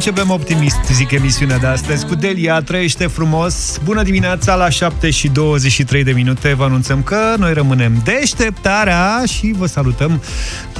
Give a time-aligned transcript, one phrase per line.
[0.00, 3.78] Începem optimist, zic emisiunea de astăzi, cu Delia, trăiește frumos.
[3.84, 9.54] Bună dimineața, la 7 și 23 de minute vă anunțăm că noi rămânem deșteptarea și
[9.56, 10.22] vă salutăm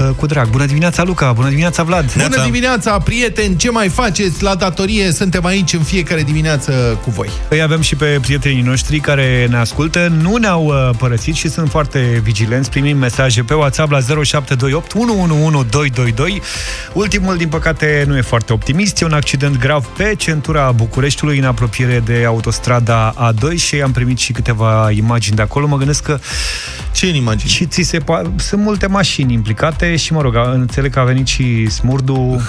[0.01, 0.49] uh, cu drag.
[0.49, 2.13] Bună dimineața, Luca, bună dimineața, Vlad.
[2.13, 5.13] Bună dimineața, prieteni, ce mai faceți la datorie?
[5.13, 7.29] Suntem aici în fiecare dimineață cu voi.
[7.49, 11.71] Îi avem și pe prietenii noștri care ne ascultă, nu ne-au uh, părăsit și sunt
[11.71, 12.71] foarte vigilenți.
[12.71, 16.43] Primim mesaje pe WhatsApp la 0728 111222.
[16.93, 19.01] Ultimul, din păcate, nu e foarte optimist.
[19.01, 24.19] E un accident grav pe centura Bucureștiului, în apropiere de autostrada A2 și am primit
[24.19, 25.67] și câteva imagini de acolo.
[25.67, 26.19] Mă gândesc că...
[26.93, 27.51] Ce în imagini?
[27.51, 28.23] Și ți se pa...
[28.37, 32.41] Sunt multe mașini implicate și, mă rog, înțeleg că a venit și smurdu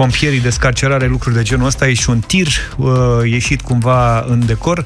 [0.00, 2.90] pompierii de scarcerare, lucruri de genul ăsta, e și un tir uh,
[3.24, 4.84] ieșit cumva în decor.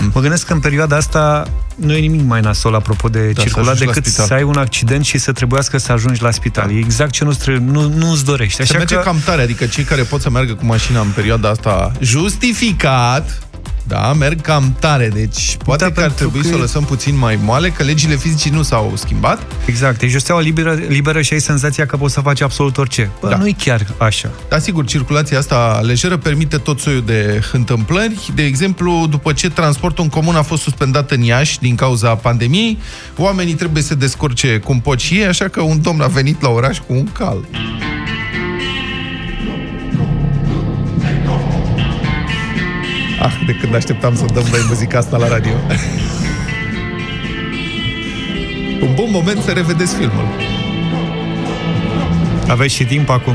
[0.00, 0.10] Mm.
[0.14, 3.78] Mă gândesc că în perioada asta nu e nimic mai nasol apropo de da, circulat
[3.78, 6.66] decât să ai un accident și să trebuiască să ajungi la spital.
[6.66, 6.72] Da.
[6.72, 8.60] E exact ce nu, nu, nu-ți dorești.
[8.60, 9.00] Așa se merge că...
[9.00, 13.42] cam tare, adică cei care pot să meargă cu mașina în perioada asta justificat,
[13.90, 16.46] da, merg cam tare, deci poate da, că ar trebui că...
[16.46, 19.46] să o lăsăm puțin mai moale, că legile fizice nu s-au schimbat.
[19.64, 23.10] Exact, ești o steaua liberă, liberă și ai senzația că poți să faci absolut orice.
[23.20, 23.36] Bă, da.
[23.36, 24.30] nu e chiar așa.
[24.48, 28.30] Da, sigur, circulația asta lejeră permite tot soiul de întâmplări.
[28.34, 32.78] De exemplu, după ce transportul în comun a fost suspendat în Iași din cauza pandemiei,
[33.16, 36.42] oamenii trebuie să se descurce cum pot și ei, așa că un domn a venit
[36.42, 37.38] la oraș cu un cal.
[43.22, 45.52] Ah, de când așteptam să dăm noi muzica asta la radio.
[48.82, 50.28] Un bun moment să revedeți filmul.
[52.48, 53.34] Aveți și timp acum.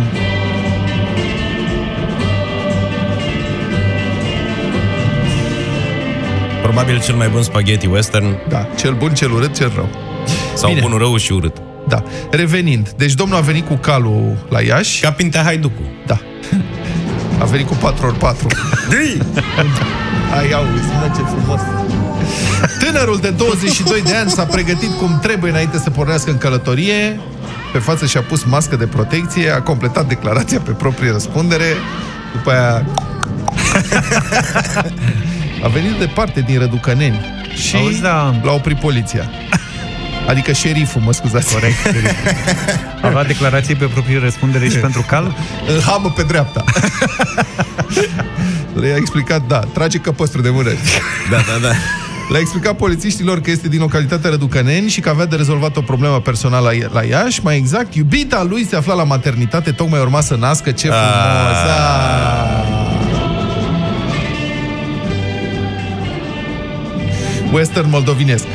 [6.62, 8.38] Probabil cel mai bun spaghetti western.
[8.50, 9.90] Da, cel bun, cel urât, cel rău.
[10.56, 10.82] Sau Bine.
[10.82, 11.58] bunul rău și urât.
[11.88, 12.04] Da.
[12.32, 15.02] Revenind, deci domnul a venit cu calul la Iași.
[15.02, 15.82] Ca Pintea Haiducu.
[16.06, 16.20] Da.
[17.46, 18.36] A venit cu 4x4.
[20.38, 21.60] Ai auzi, mă, ce frumos.
[22.80, 27.20] Tânărul de 22 de ani s-a pregătit cum trebuie înainte să pornească în călătorie.
[27.72, 31.66] Pe față și-a pus mască de protecție, a completat declarația pe proprie răspundere.
[32.34, 32.86] După aia...
[35.66, 38.40] a venit departe din Răducăneni și Auzi, da.
[38.44, 39.30] l-a oprit poliția.
[40.28, 41.54] Adică șeriful, mă scuzați.
[41.54, 41.76] Corect.
[43.02, 45.36] Avea declarații pe proprie răspundere și pentru cal?
[45.68, 46.64] Îl hamă pe dreapta.
[48.80, 50.70] Le-a explicat, da, trage căpăstru de mână.
[51.30, 51.74] Da, da, da.
[52.30, 56.20] Le-a explicat polițiștilor că este din localitatea Răducăneni și că avea de rezolvat o problemă
[56.20, 57.40] personală la Iași.
[57.44, 60.72] Mai exact, iubita lui se afla la maternitate, tocmai urma să nască.
[60.72, 61.58] Ce frumos!
[61.68, 62.64] Ah.
[67.52, 68.46] Western moldovinesc.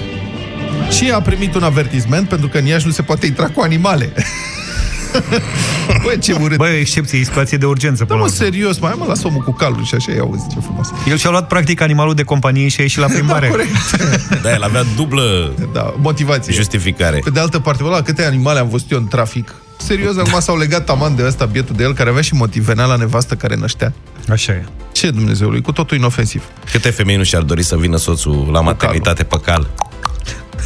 [0.91, 4.13] Și a primit un avertisment pentru că în Iași nu se poate intra cu animale.
[6.05, 6.57] Băi, ce urât.
[6.57, 8.05] Băi, excepție, e situație de urgență.
[8.09, 10.89] Da, mă, serios, mai mă las omul cu calul și așa, ia auzi, ce frumos.
[11.09, 13.47] El și-a luat practic animalul de companie și a ieșit la da, plimbare.
[13.47, 14.43] da, corect.
[14.43, 16.53] da, el avea dublă da, motivație.
[16.53, 17.21] Justificare.
[17.25, 20.41] Pe de altă parte, bă, la câte animale am văzut eu în trafic, serios, acum
[20.41, 23.35] s-au legat taman de ăsta, bietul de el, care avea și motiv, venea la nevastă
[23.35, 23.93] care năștea.
[24.29, 24.65] Așa e.
[24.93, 26.45] Ce Dumnezeului, cu totul inofensiv.
[26.71, 29.71] Câte femei nu și-ar dori să vină soțul la maternitate pe cal?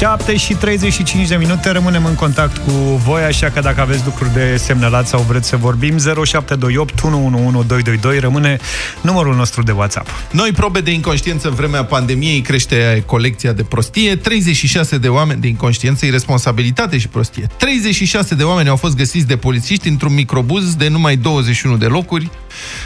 [0.00, 2.70] 7 și 35 de minute rămânem în contact cu
[3.04, 8.58] voi, așa că dacă aveți lucruri de semnalat sau vreți să vorbim, 0728 111222 rămâne
[9.00, 10.08] numărul nostru de WhatsApp.
[10.30, 15.46] Noi probe de inconștiență în vremea pandemiei crește colecția de prostie, 36 de oameni de
[15.46, 17.46] inconștiență, irresponsabilitate și prostie.
[17.56, 22.30] 36 de oameni au fost găsiți de polițiști într-un microbuz de numai 21 de locuri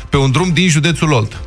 [0.08, 1.40] pe un drum din județul Olt.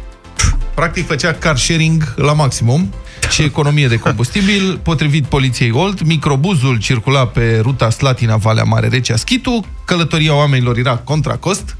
[0.73, 2.93] Practic făcea car sharing la maximum
[3.29, 4.79] și economie de combustibil.
[4.83, 11.35] Potrivit poliției Olt, microbuzul circula pe ruta Slatina-Valea Mare Recea Schitu, călătoria oamenilor era contra
[11.35, 11.77] cost,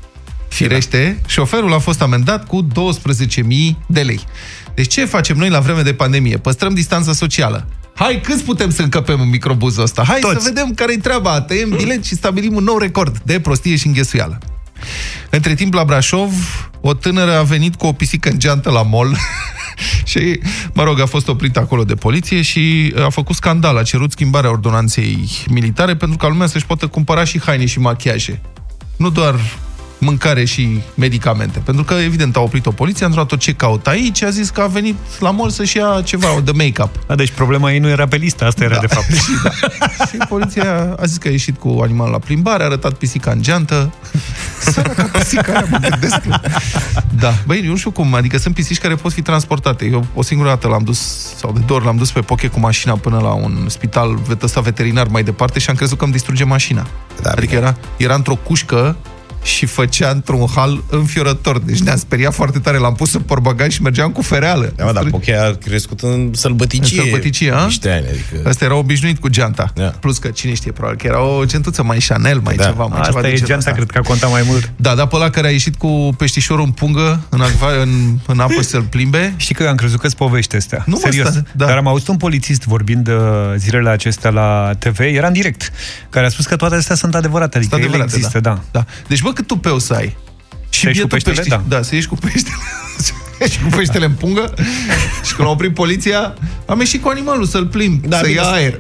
[0.48, 3.44] firește, șoferul a fost amendat cu 12.000
[3.88, 4.20] de lei.
[4.76, 6.38] Deci ce facem noi la vreme de pandemie?
[6.38, 7.68] Păstrăm distanța socială.
[7.96, 10.04] Hai, câți putem să încăpem în microbuzul ăsta?
[10.04, 10.44] Hai Toți.
[10.44, 11.42] să vedem care-i treaba.
[11.42, 14.38] Tăiem bilet și stabilim un nou record de prostie și înghesuială.
[15.30, 16.32] Între timp, la Brașov,
[16.82, 19.18] o tânără a venit cu o pisică în geantă la mol
[20.12, 20.40] și,
[20.74, 24.50] mă rog, a fost oprită acolo de poliție și a făcut scandal, a cerut schimbarea
[24.50, 28.42] ordonanței militare pentru ca lumea să-și poată cumpăra și haine și machiaje.
[28.98, 29.36] Nu doar
[29.98, 31.60] mâncare și medicamente.
[31.60, 34.68] Pentru că, evident, a oprit-o poliția, a întrebat ce caut aici, a zis că a
[34.68, 36.90] venit la mall să-și ia ceva de make-up.
[37.08, 38.80] A, deci problema ei nu era pe listă, asta era da.
[38.80, 39.14] de fapt.
[39.24, 39.50] și, da.
[40.06, 43.42] și poliția a zis că a ieșit cu animalul la plimbare, a arătat pisica în
[43.42, 43.94] geantă.
[44.60, 46.22] Săraca pisică aia, mă gândesc.
[47.20, 49.86] Da, băi, eu nu știu cum, adică sunt pisici care pot fi transportate.
[49.86, 51.00] Eu o singură dată l-am dus,
[51.36, 54.62] sau de două ori l-am dus pe poche cu mașina până la un spital ăsta
[54.62, 56.88] veterinar mai departe și am crezut că îmi distruge mașina.
[57.22, 58.96] Da, adică era, era într-o cușcă
[59.48, 61.60] și făcea într-un hal înfiorător.
[61.60, 62.78] Deci ne-a speriat foarte tare.
[62.78, 64.74] L-am pus în porbagaj și mergeam cu fereală.
[64.76, 66.98] Da, dar Poche a crescut în sălbăticie.
[67.00, 67.64] În sălbăticie, a?
[67.64, 68.50] Niște ani, adică...
[68.50, 69.72] Asta era obișnuit cu geanta.
[69.76, 69.84] Da.
[69.84, 72.64] Plus că cine știe, probabil că era o gentuță mai Chanel, mai Da.
[72.64, 73.82] ceva, mai Asta ceva e de genul geanta, ăsta.
[73.82, 74.72] cred că a contat mai mult.
[74.76, 78.40] Da, dar pe ăla care a ieșit cu peștișorul în pungă în, acva, în, în
[78.40, 80.84] apă să-l plimbe, Știi că eu am crezut că-ți povești astea.
[80.86, 81.30] Nu, mă, Serios.
[81.30, 81.66] stai, da.
[81.66, 83.16] Dar am auzit un polițist vorbind uh,
[83.58, 85.72] zilele acestea la TV, era în direct,
[86.10, 88.62] care a spus că toate astea sunt adevărate, adică Sunt ele adevărate, există, da.
[88.72, 88.86] da.
[89.08, 90.16] Deci, bă, cât tupeu să ai.
[90.70, 91.36] Și Să ieși cu bietul peștele?
[91.36, 91.76] pești- Da.
[91.78, 92.56] da, să ieși cu peștele.
[93.06, 94.54] Să ieși cu peștele în pungă
[95.26, 96.34] și când a oprit poliția,
[96.66, 98.78] am ieșit cu animalul să-l plimb, Da, să bine, ia să- aer.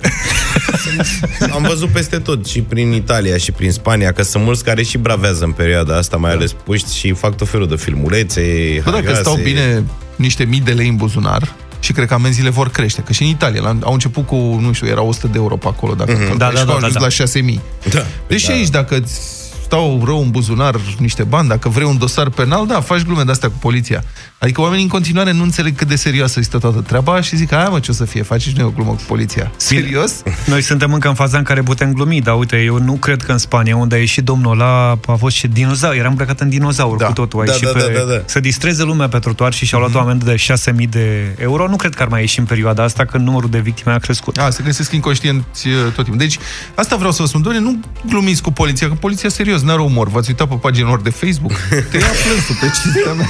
[1.56, 4.98] Am văzut peste tot, și prin Italia, și prin Spania, că sunt mulți care și
[4.98, 8.42] bravează în perioada asta, mai ales puști, și fac tot felul de filmulețe,
[8.83, 9.21] Bă, dacă hagase.
[9.21, 9.83] stau bine
[10.15, 13.01] niște mii de lei în buzunar, și cred că amenziile vor crește.
[13.01, 15.68] Că și în Italia la- au început cu, nu știu, era 100 de euro pe
[15.68, 16.38] acolo, dacă mm-hmm.
[16.38, 17.00] Da, da, și da, au da, ajuns da.
[17.00, 17.62] la 6000.
[17.89, 18.06] Da.
[18.27, 18.54] Deci și Da.
[18.54, 19.19] aici, dacă îți
[19.68, 23.31] stau rău în buzunar niște bani, dacă vrei un dosar penal, da, faci glume de
[23.31, 24.04] astea cu poliția.
[24.39, 27.69] Adică oamenii în continuare nu înțeleg cât de serioasă este toată treaba și zic, aia
[27.69, 29.51] mă, ce o să fie, faci și noi o glumă cu poliția.
[29.56, 30.12] Serios?
[30.45, 33.31] Noi suntem încă în faza în care putem glumi, dar uite, eu nu cred că
[33.31, 36.98] în Spania, unde a ieșit domnul ăla, a fost și dinozaur, era îmbrăcat în dinozaur
[36.98, 37.06] Da.
[37.06, 37.42] cu totul.
[37.42, 38.22] A Da, ieșit da, pe, da, da, da.
[38.25, 41.68] să distreze lumea pe trotuar și și-au luat o amendă de 6.000 de euro.
[41.68, 44.38] Nu cred că ar mai ieși în perioada asta, când numărul de victime a crescut.
[44.38, 46.18] A, se găsesc inconștienți uh, tot timpul.
[46.18, 46.38] Deci,
[46.75, 47.80] asta vreau să vă spun, doamne, nu
[48.10, 50.10] glumiți cu poliția, că poliția serios, n-are umor.
[50.10, 51.51] V-ați uitat pe pagina lor de Facebook?
[51.92, 53.28] Te ia plânsul pe cinstea mea.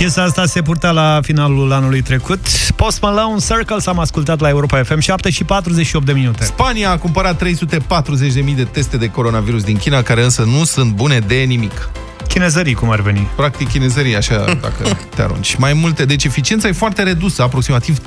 [0.00, 2.40] Piesa asta se purta la finalul anului trecut.
[2.76, 6.44] Post Malone, Circles, am ascultat la Europa FM 7 și 48 de minute.
[6.44, 11.18] Spania a cumpărat 340.000 de teste de coronavirus din China, care însă nu sunt bune
[11.18, 11.90] de nimic.
[12.28, 13.28] Chinezării, cum ar veni.
[13.36, 15.54] Practic chinezărie, așa, dacă te arunci.
[15.54, 17.98] Mai multe, deci eficiența e foarte redusă, aproximativ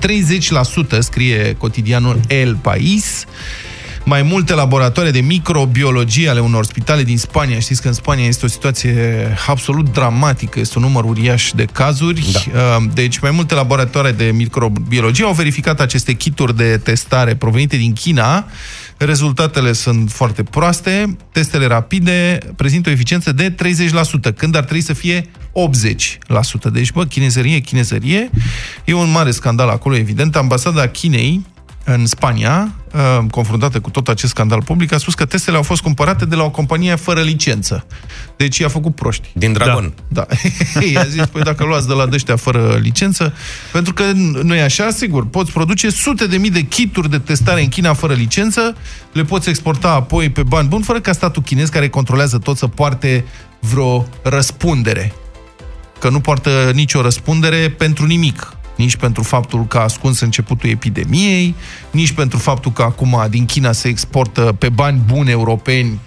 [0.96, 3.26] 30%, scrie cotidianul El País.
[4.06, 7.60] Mai multe laboratoare de microbiologie ale unor spitale din Spania.
[7.60, 12.50] Știți că în Spania este o situație absolut dramatică, este un număr uriaș de cazuri.
[12.54, 12.78] Da.
[12.94, 18.46] Deci mai multe laboratoare de microbiologie au verificat aceste kituri de testare provenite din China.
[18.98, 21.18] Rezultatele sunt foarte proaste.
[21.32, 23.56] Testele rapide prezintă o eficiență de 30%,
[24.36, 25.30] când ar trebui să fie
[26.68, 26.72] 80%.
[26.72, 28.30] Deci, bă, chinezărie, chinezărie.
[28.86, 30.36] E un mare scandal acolo, evident.
[30.36, 31.46] Ambasada Chinei
[31.84, 35.82] în Spania, uh, confruntată cu tot acest scandal public, a spus că testele au fost
[35.82, 37.86] cumpărate de la o companie fără licență.
[38.38, 39.30] Deci i-a făcut proști.
[39.34, 39.94] Din Dragon.
[40.08, 40.26] Da.
[40.94, 43.34] I-a zis, păi dacă luați de la dăștia fără licență,
[43.72, 44.04] pentru că
[44.44, 47.94] nu e așa, sigur, poți produce sute de mii de kituri de testare în China
[47.94, 48.76] fără licență,
[49.14, 52.68] le poți exporta apoi pe bani buni, fără ca statul chinez care controlează tot să
[52.68, 53.26] poarte
[53.60, 55.14] vreo răspundere.
[56.00, 58.58] Că nu poartă nicio răspundere pentru nimic.
[58.76, 61.56] Nici pentru faptul că a ascuns începutul epidemiei,
[61.92, 66.00] nici pentru faptul că acum din China se exportă pe bani buni europeni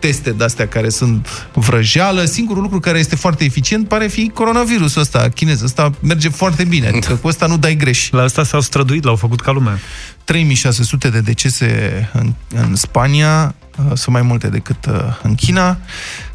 [0.00, 2.24] teste de-astea care sunt vrăjeală.
[2.24, 5.62] Singurul lucru care este foarte eficient pare fi coronavirusul ăsta chinez.
[5.62, 8.10] Ăsta merge foarte bine, adică cu ăsta nu dai greș.
[8.10, 9.78] La asta s-au străduit, l-au făcut ca lumea.
[10.24, 15.78] 3600 de decese în, în Spania, uh, sunt mai multe decât uh, în China.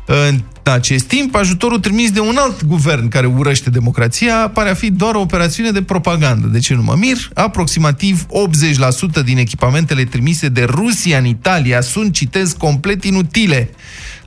[0.05, 0.41] În
[0.71, 5.15] acest timp, ajutorul trimis de un alt guvern care urăște democrația pare a fi doar
[5.15, 6.47] o operațiune de propagandă.
[6.47, 7.29] De ce nu mă mir?
[7.33, 8.25] Aproximativ
[9.21, 13.69] 80% din echipamentele trimise de Rusia în Italia sunt, citez, complet inutile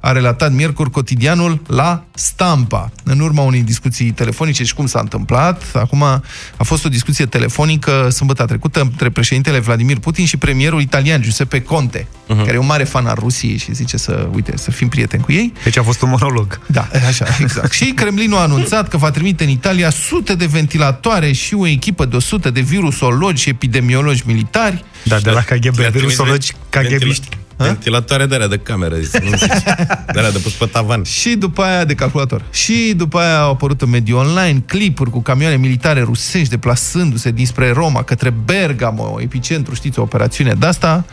[0.00, 2.90] a relatat miercuri cotidianul la Stampa.
[3.04, 6.22] În urma unei discuții telefonice și cum s-a întâmplat, acum a
[6.62, 12.06] fost o discuție telefonică sâmbătă trecută între președintele Vladimir Putin și premierul italian Giuseppe Conte,
[12.06, 12.36] uh-huh.
[12.36, 15.32] care e un mare fan al Rusiei și zice să, uite, să fim prieteni cu
[15.32, 15.52] ei.
[15.64, 16.60] Deci a fost un monolog.
[16.66, 17.72] Da, așa, exact.
[17.72, 22.04] și Kremlinul a anunțat că va trimite în Italia sute de ventilatoare și o echipă
[22.04, 24.84] de 100 de virusologi și epidemiologi militari.
[25.02, 27.28] Da, de la KGB, Le-a trimis virusologi KGBiști.
[27.64, 29.62] Ventilatoare de alea de cameră, zice, nu zice.
[30.12, 31.02] De alea de pus pe tavan.
[31.02, 32.42] Și după aia de calculator.
[32.50, 37.70] Și după aia au apărut în mediul online clipuri cu camioane militare rusești deplasându-se dinspre
[37.70, 41.04] Roma către Bergamo, epicentru, știți, o operațiune de asta,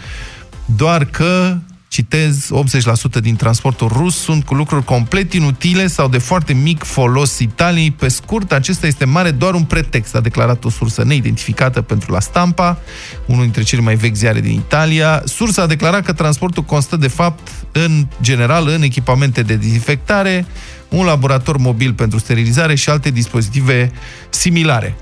[0.65, 1.57] doar că
[1.88, 2.50] citez,
[3.18, 7.92] 80% din transportul rus sunt cu lucruri complet inutile sau de foarte mic folos Italiei.
[7.92, 12.20] Pe scurt, acesta este mare doar un pretext, a declarat o sursă neidentificată pentru la
[12.20, 12.77] Stampa,
[13.25, 15.22] unul dintre cele mai vechi ziare din Italia.
[15.25, 20.46] Sursa a declarat că transportul constă de fapt în general în echipamente de dezinfectare,
[20.89, 23.92] un laborator mobil pentru sterilizare și alte dispozitive
[24.30, 24.96] similare.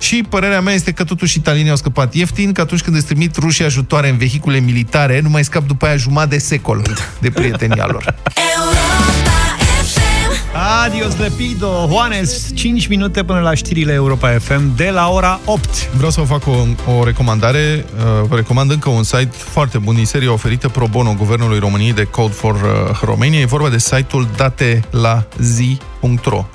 [0.00, 3.36] Și părerea mea este că totuși italienii au scăpat ieftin, că atunci când îți trimit
[3.36, 6.82] rușii ajutoare în vehicule militare, nu mai scap după aia jumătate de secol
[7.20, 8.14] de prietenia lor.
[10.52, 15.90] Adios Lepido, Juanes, 5 minute până la știrile Europa FM de la ora 8.
[15.92, 16.66] Vreau să vă fac o,
[16.98, 17.84] o recomandare.
[17.96, 21.92] Uh, vă recomand încă un site foarte bun din serie oferită pro bono Guvernului României
[21.92, 22.60] de Code for uh,
[23.02, 23.40] Romania.
[23.40, 25.76] E vorba de site-ul datelazi.ro.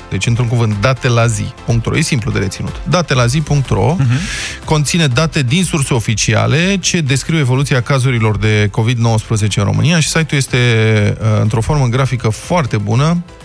[0.10, 1.98] Deci, într-un cuvânt, datelazi.ro.
[1.98, 2.82] E simplu de reținut.
[2.90, 4.20] datelazi.ro uh-huh.
[4.66, 10.38] conține date din surse oficiale ce descriu evoluția cazurilor de COVID-19 în România și site-ul
[10.38, 10.58] este
[11.22, 13.18] uh, într-o formă grafică foarte bună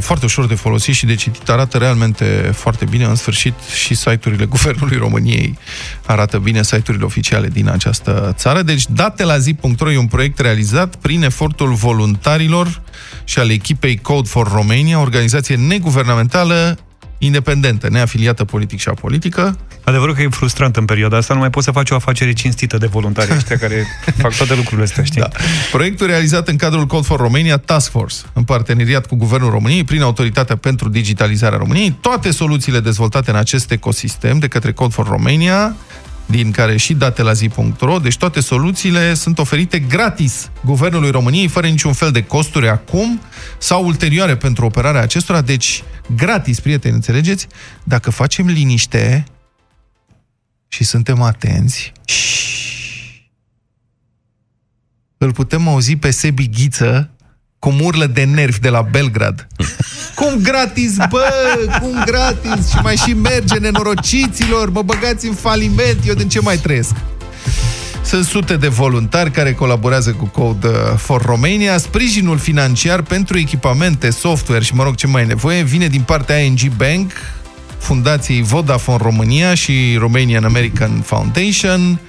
[0.00, 3.04] foarte ușor de folosit și de citit, arată realmente foarte bine.
[3.04, 5.58] În sfârșit, și site-urile Guvernului României
[6.06, 8.62] arată bine site-urile oficiale din această țară.
[8.62, 12.80] Deci, date la zi.ro e un proiect realizat prin efortul voluntarilor
[13.24, 16.78] și al echipei Code for Romania, organizație neguvernamentală
[17.24, 19.58] independentă, neafiliată politic și apolitică.
[19.84, 22.78] Adevărul că e frustrant în perioada asta, nu mai poți să faci o afacere cinstită
[22.78, 23.86] de voluntari ăștia care
[24.22, 25.20] fac toate lucrurile astea, știi?
[25.20, 25.28] Da.
[25.72, 30.02] Proiectul realizat în cadrul Code for Romania Task Force, în parteneriat cu Guvernul României, prin
[30.02, 35.76] Autoritatea pentru Digitalizarea României, toate soluțiile dezvoltate în acest ecosistem de către Code for Romania
[36.26, 41.66] din care și date la zi.ro, deci toate soluțiile sunt oferite gratis Guvernului României, fără
[41.66, 43.20] niciun fel de costuri acum
[43.58, 45.82] sau ulterioare pentru operarea acestora, deci
[46.16, 47.46] gratis, prieteni, înțelegeți?
[47.84, 49.24] Dacă facem liniște
[50.68, 51.92] și suntem atenți,
[55.18, 57.10] îl putem auzi pe Sebi Ghiță
[57.58, 59.46] cum urlă de nervi de la Belgrad.
[60.18, 61.30] cum gratis, bă,
[61.80, 66.56] cum gratis și mai și merge nenorociților, mă băgați în faliment, eu din ce mai
[66.56, 66.94] trăiesc?
[68.04, 71.78] Sunt sute de voluntari care colaborează cu Code for Romania.
[71.78, 76.38] Sprijinul financiar pentru echipamente, software și, mă rog, ce mai e nevoie, vine din partea
[76.38, 77.12] ING Bank,
[77.78, 82.00] Fundației Vodafone România și Romanian American Foundation.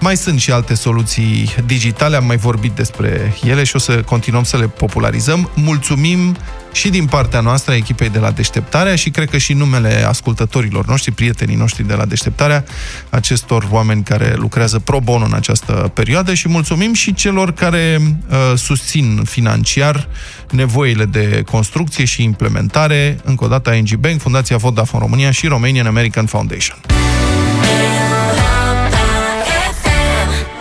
[0.00, 4.42] Mai sunt și alte soluții digitale, am mai vorbit despre ele și o să continuăm
[4.42, 5.50] să le popularizăm.
[5.54, 6.36] Mulțumim
[6.76, 10.86] și din partea noastră a echipei de la Deșteptarea și cred că și numele ascultătorilor
[10.86, 12.64] noștri, prietenii noștri de la Deșteptarea,
[13.10, 18.36] acestor oameni care lucrează pro bono în această perioadă și mulțumim și celor care uh,
[18.56, 20.08] susțin financiar
[20.50, 25.86] nevoile de construcție și implementare, încă o dată ING Bank, Fundația Vodafone România și Romanian
[25.86, 26.78] American Foundation.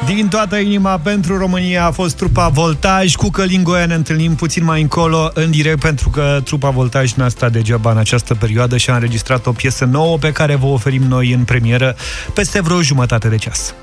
[0.05, 3.15] Din toată inima pentru România a fost trupa Voltaj.
[3.15, 7.29] Cu Călin Goia ne întâlnim puțin mai încolo în direct pentru că trupa Voltaj n-a
[7.29, 11.01] stat degeaba în această perioadă și a înregistrat o piesă nouă pe care vă oferim
[11.01, 11.95] noi în premieră
[12.33, 13.73] peste vreo jumătate de ceas.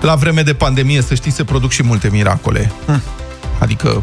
[0.00, 2.72] La vreme de pandemie, să știți, se produc și multe miracole.
[2.86, 3.02] Hm.
[3.58, 4.02] Adică,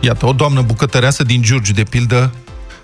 [0.00, 2.32] iată, o doamnă bucătăreasă din Giurgiu, de pildă,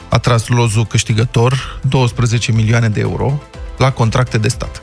[0.08, 3.42] a tras lozul câștigător 12 milioane de euro
[3.78, 4.82] la contracte de stat.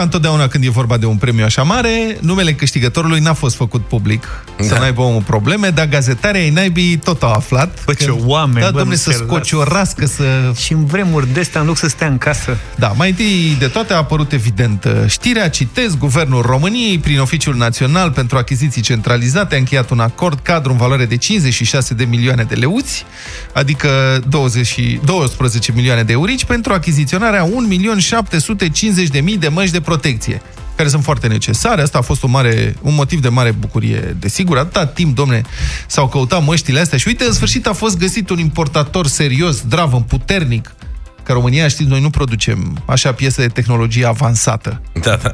[0.00, 3.84] Ca întotdeauna când e vorba de un premiu așa mare, numele câștigătorului n-a fost făcut
[3.84, 4.64] public, da.
[4.64, 7.84] să n-aibă omul probleme, dar gazetarea ei naibii tot au aflat.
[7.84, 10.52] Bă, ce oameni, Da, domne, să scoci o rască, să...
[10.56, 12.56] Și în vremuri de astea, în loc să stea în casă.
[12.76, 18.10] Da, mai întâi de toate a apărut evident știrea, citez, Guvernul României, prin Oficiul Național
[18.10, 22.54] pentru Achiziții Centralizate, a încheiat un acord cadru în valoare de 56 de milioane de
[22.54, 23.04] leuți,
[23.52, 23.88] adică
[24.28, 30.42] 20, 12 milioane de eurici, pentru achiziționarea 1.750.000 de măști măști de protecție,
[30.76, 31.82] care sunt foarte necesare.
[31.82, 34.58] Asta a fost un, mare, un motiv de mare bucurie, desigur.
[34.58, 35.42] Atâta timp, domne,
[35.86, 40.04] s-au căutat măștile astea și uite, în sfârșit a fost găsit un importator serios, dravă,
[40.08, 40.74] puternic,
[41.22, 44.80] că România, știți, noi nu producem așa piese de tehnologie avansată.
[45.02, 45.30] Da, da.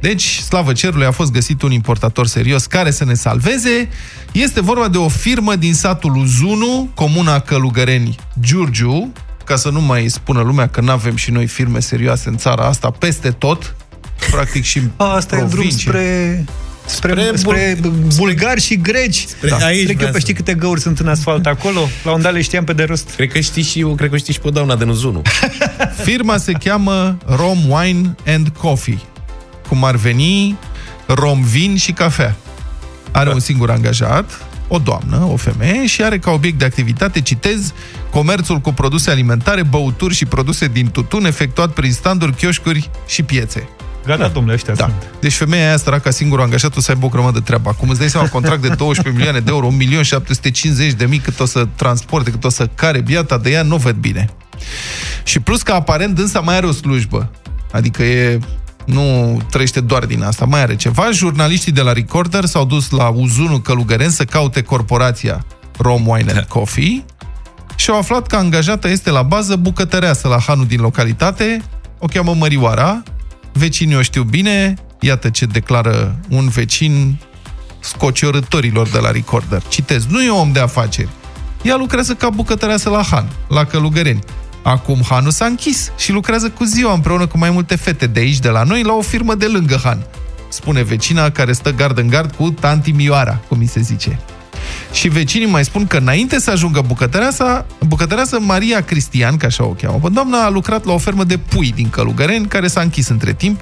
[0.00, 3.88] Deci, slavă cerului, a fost găsit un importator serios care să ne salveze.
[4.32, 9.12] Este vorba de o firmă din satul Uzunu, comuna Călugăreni, Giurgiu,
[9.44, 12.64] ca să nu mai spună lumea că nu avem și noi firme serioase în țara
[12.64, 13.76] asta, peste tot,
[14.30, 16.44] practic și A, Asta e drum spre...
[16.86, 17.78] Spre, spre, spre
[18.16, 19.24] bulgari și greci.
[19.26, 19.56] Spre, da.
[19.56, 21.88] aici cred că eu pe știi câte găuri sunt în asfalt acolo?
[22.04, 23.10] La unde le știam pe de rost.
[23.16, 25.22] Cred că știi și eu, cred că știi și pe doamna de Nuzunu.
[26.04, 28.98] Firma se cheamă Rom Wine and Coffee.
[29.68, 30.58] Cum ar veni
[31.14, 32.36] rom, vin și cafea.
[33.10, 33.34] Are da.
[33.34, 37.72] un singur angajat, o doamnă, o femeie, și are ca obiect de activitate, citez,
[38.10, 43.68] comerțul cu produse alimentare, băuturi și produse din tutun efectuat prin standuri, chioșcuri și piețe.
[44.06, 44.28] Gata, da.
[44.28, 44.84] domnule, ăștia da.
[44.84, 45.20] sunt.
[45.20, 47.68] Deci femeia aia săracă singură angajată să aibă o grămadă de treabă.
[47.68, 49.68] Acum îți dai seama, contract de 12 milioane de euro,
[50.90, 53.76] 1.750 de mii cât o să transporte, cât o să care biata de ea, nu
[53.76, 54.28] văd bine.
[55.22, 57.30] Și plus că aparent dânsa mai are o slujbă.
[57.72, 58.38] Adică e
[58.84, 61.10] Nu trăiește doar din asta, mai are ceva.
[61.10, 65.44] Jurnaliștii de la Recorder s-au dus la Uzunul Călugăren să caute corporația
[65.78, 67.04] Rom Wine and Coffee
[67.76, 71.62] și au aflat că angajata este la bază bucătăreasă la hanul din localitate,
[71.98, 73.02] o cheamă Mărioara,
[73.60, 77.18] vecinii o știu bine, iată ce declară un vecin
[77.80, 79.62] scociorătorilor de la Recorder.
[79.68, 81.08] Citez, nu e om de afaceri.
[81.62, 84.20] Ea lucrează ca bucătăreasă la Han, la Călugăreni.
[84.62, 88.38] Acum Hanul s-a închis și lucrează cu ziua împreună cu mai multe fete de aici,
[88.38, 90.06] de la noi, la o firmă de lângă Han.
[90.48, 94.18] Spune vecina care stă gard în gard cu tanti Mioara, cum mi se zice.
[94.92, 99.68] Și vecinii mai spun că înainte să ajungă bucătăreasa, bucătăreasa Maria Cristian, că așa o
[99.68, 103.32] cheamă, doamna a lucrat la o fermă de pui din Călugăreni, care s-a închis între
[103.32, 103.60] timp.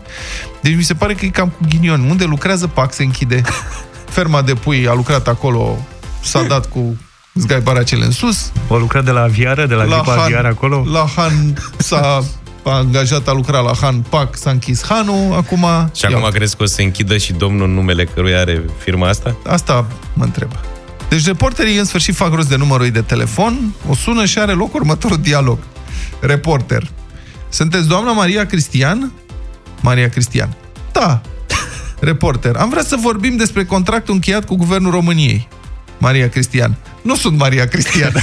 [0.61, 2.01] Deci mi se pare că e cam cu ghinion.
[2.01, 3.43] Unde lucrează, pac, se închide.
[4.17, 5.87] Ferma de pui a lucrat acolo,
[6.21, 6.97] s-a dat cu
[7.35, 8.53] zgaibaracele în sus.
[8.69, 10.85] O lucrat de la aviară, de la, la Han, aviară acolo?
[10.93, 12.25] La Han s-a
[12.63, 15.67] angajat a lucra la Han Pac, s-a închis Hanul, acum...
[15.95, 19.37] Și acum crezi că o să se închidă și domnul numele căruia are firma asta?
[19.47, 20.51] Asta mă întreb.
[21.09, 24.75] Deci reporterii în sfârșit fac rost de numărul de telefon, o sună și are loc
[24.75, 25.59] următorul dialog.
[26.21, 26.91] Reporter.
[27.49, 29.13] Sunteți doamna Maria Cristian?
[29.81, 30.57] Maria Cristian.
[30.93, 31.21] Da.
[32.01, 32.57] Reporter.
[32.57, 35.49] Am vrea să vorbim despre contractul încheiat cu Guvernul României.
[35.99, 36.77] Maria Cristian.
[37.03, 38.13] Nu sunt Maria Cristian.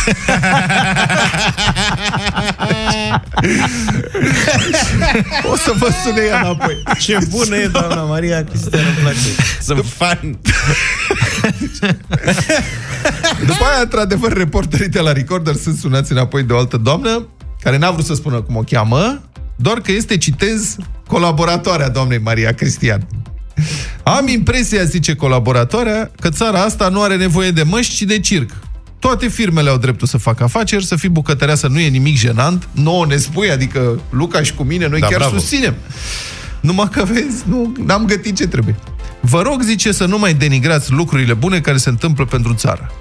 [5.51, 6.83] o să vă sune ea înapoi.
[6.99, 9.17] Ce bună e doamna Maria Cristian, îmi place.
[9.61, 10.19] Sunt fan.
[13.45, 17.27] După aia, într-adevăr, reporterii de la Recorder sunt sunați înapoi de o altă doamnă,
[17.61, 19.21] care n-a vrut să spună cum o cheamă,
[19.55, 20.75] doar că este, citez,
[21.07, 23.07] colaboratoarea doamnei Maria Cristian.
[24.03, 28.49] Am impresia, zice colaboratoarea, că țara asta nu are nevoie de măști, ci de circ.
[28.99, 32.67] Toate firmele au dreptul să facă afaceri, să fii bucătăreasă nu e nimic jenant.
[32.71, 35.37] Nouă ne spui, adică Luca și cu mine, noi da, chiar bravo.
[35.37, 35.75] susținem.
[36.59, 38.75] Numai că vezi, nu am gătit ce trebuie.
[39.19, 42.91] Vă rog, zice, să nu mai denigrați lucrurile bune care se întâmplă pentru țară.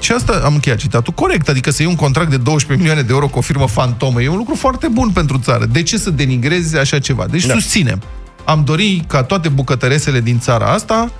[0.00, 3.12] Și asta am încheiat citatul corect, adică să iei un contract de 12 milioane de
[3.12, 5.66] euro cu o firmă fantomă, e un lucru foarte bun pentru țară.
[5.66, 7.26] De ce să denigrezi așa ceva?
[7.26, 7.52] Deci da.
[7.52, 8.02] susținem.
[8.44, 11.12] Am dori ca toate bucătăresele din țara asta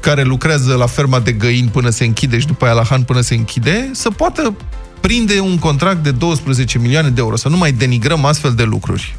[0.00, 3.20] care lucrează la ferma de găini până se închide și după aia la Han până
[3.20, 4.56] se închide, să poată
[5.00, 9.16] prinde un contract de 12 milioane de euro, să nu mai denigrăm astfel de lucruri.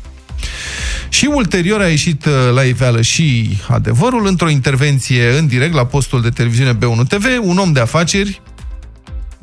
[1.09, 6.21] Și ulterior a ieșit uh, la iveală și adevărul într-o intervenție în direct la postul
[6.21, 8.41] de televiziune B1 TV, un om de afaceri,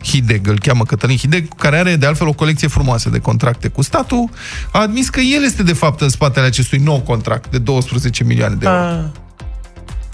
[0.04, 3.82] Hideg, îl cheamă Cătălin Hideg, care are de altfel o colecție frumoasă de contracte cu
[3.82, 4.30] statul,
[4.72, 8.54] a admis că el este de fapt în spatele acestui nou contract de 12 milioane
[8.54, 8.78] de euro.
[8.78, 8.90] A.
[8.90, 9.04] Ah.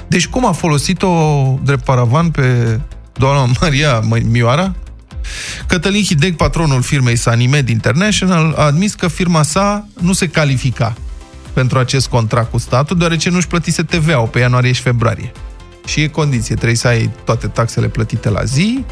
[0.08, 1.12] Deci cum a folosit-o
[1.62, 2.80] drept paravan pe
[3.12, 4.74] doamna Maria Mioara?
[5.66, 10.94] Cătălin Hideg, patronul firmei Sanimed International, a admis că firma sa nu se califica
[11.52, 15.32] pentru acest contract cu statul, deoarece nu-și plătise TVA-ul pe ianuarie și februarie.
[15.86, 18.84] Și e condiție, trebuie să ai toate taxele plătite la zi.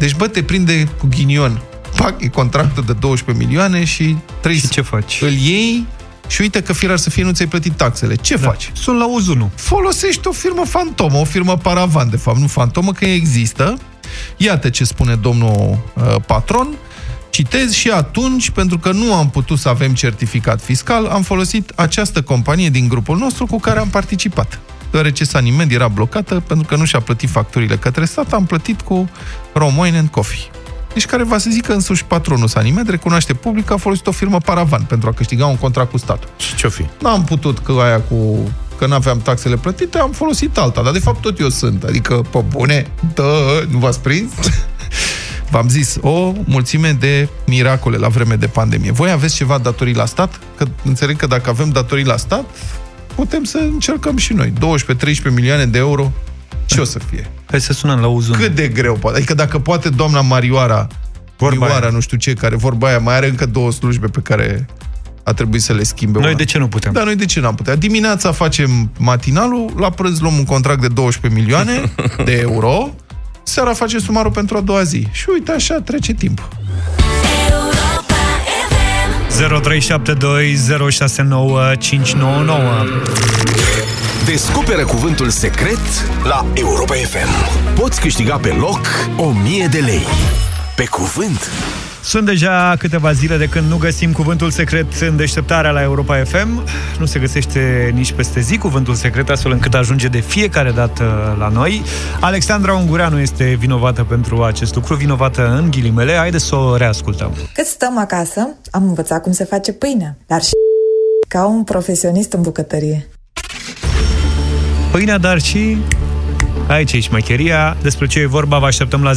[0.00, 1.62] Deci, bă, te prinde cu ghinion.
[1.96, 5.18] Pac, e contractul de 12 milioane și trebuie și ce faci?
[5.22, 5.86] îl iei
[6.28, 8.14] și uite că firar să fie nu ți-ai plătit taxele.
[8.14, 8.48] Ce da.
[8.48, 8.70] faci?
[8.74, 9.50] Sunt la uzunul.
[9.54, 13.78] Folosești o firmă fantomă, o firmă paravan, de fapt, nu fantomă, că există.
[14.36, 16.68] Iată ce spune domnul uh, patron.
[17.30, 22.22] Citez și atunci, pentru că nu am putut să avem certificat fiscal, am folosit această
[22.22, 24.60] companie din grupul nostru cu care am participat.
[24.90, 29.10] Deoarece Sanimed era blocată pentru că nu și-a plătit facturile către stat, am plătit cu
[29.52, 30.50] Romoine and Coffee.
[30.92, 34.38] Deci care va să zică însuși patronul Sanimed recunoaște public că a folosit o firmă
[34.38, 36.28] paravan pentru a câștiga un contract cu statul.
[36.36, 36.86] Și ce-o fi?
[37.00, 40.82] N-am putut că aia cu că nu aveam taxele plătite, am folosit alta.
[40.82, 41.82] Dar de fapt tot eu sunt.
[41.82, 44.32] Adică, pe bune, dă, nu v-ați prins?
[45.50, 48.92] V-am zis, o mulțime de miracole la vreme de pandemie.
[48.92, 50.40] Voi aveți ceva datorii la stat?
[50.56, 52.44] Că înțeleg că dacă avem datorii la stat,
[53.20, 54.52] putem să încercăm și noi.
[54.52, 56.12] 12-13 milioane de euro
[56.66, 57.30] ce o să fie?
[57.50, 58.36] Hai să sunăm la uzun.
[58.36, 59.16] Cât de greu poate?
[59.16, 60.86] Adică dacă poate doamna Marioara,
[61.36, 61.94] vorba Marioara, aia.
[61.94, 64.66] nu știu ce, care vorba aia, mai are încă două slujbe pe care
[65.22, 66.18] a trebuit să le schimbe.
[66.18, 66.36] Noi una.
[66.36, 66.92] de ce nu putem?
[66.92, 67.76] Da, noi de ce n-am putea?
[67.76, 71.92] Dimineața facem matinalul, la prânz luăm un contract de 12 milioane
[72.24, 72.94] de euro,
[73.42, 75.08] seara face sumarul pentru a doua zi.
[75.10, 76.48] Și uite, așa trece timpul.
[79.30, 79.34] 0372069599
[84.24, 85.78] Descoperă cuvântul secret
[86.24, 87.28] la Europa FM.
[87.74, 88.80] Poți câștiga pe loc
[89.16, 90.06] 1000 de lei.
[90.80, 91.50] Pe cuvânt!
[92.02, 96.64] Sunt deja câteva zile de când nu găsim cuvântul secret în deșteptarea la Europa FM.
[96.98, 101.48] Nu se găsește nici peste zi cuvântul secret, astfel încât ajunge de fiecare dată la
[101.48, 101.82] noi.
[102.20, 106.14] Alexandra Ungureanu este vinovată pentru acest lucru, vinovată în ghilimele.
[106.16, 107.32] Haideți să o reascultăm.
[107.54, 110.52] Cât stăm acasă, am învățat cum se face pâine, dar și
[111.28, 113.08] ca un profesionist în bucătărie.
[114.90, 115.78] Pâinea, dar și
[116.70, 117.76] Aici e șmecheria.
[117.82, 119.16] Despre ce e vorba vă așteptăm la 0372069599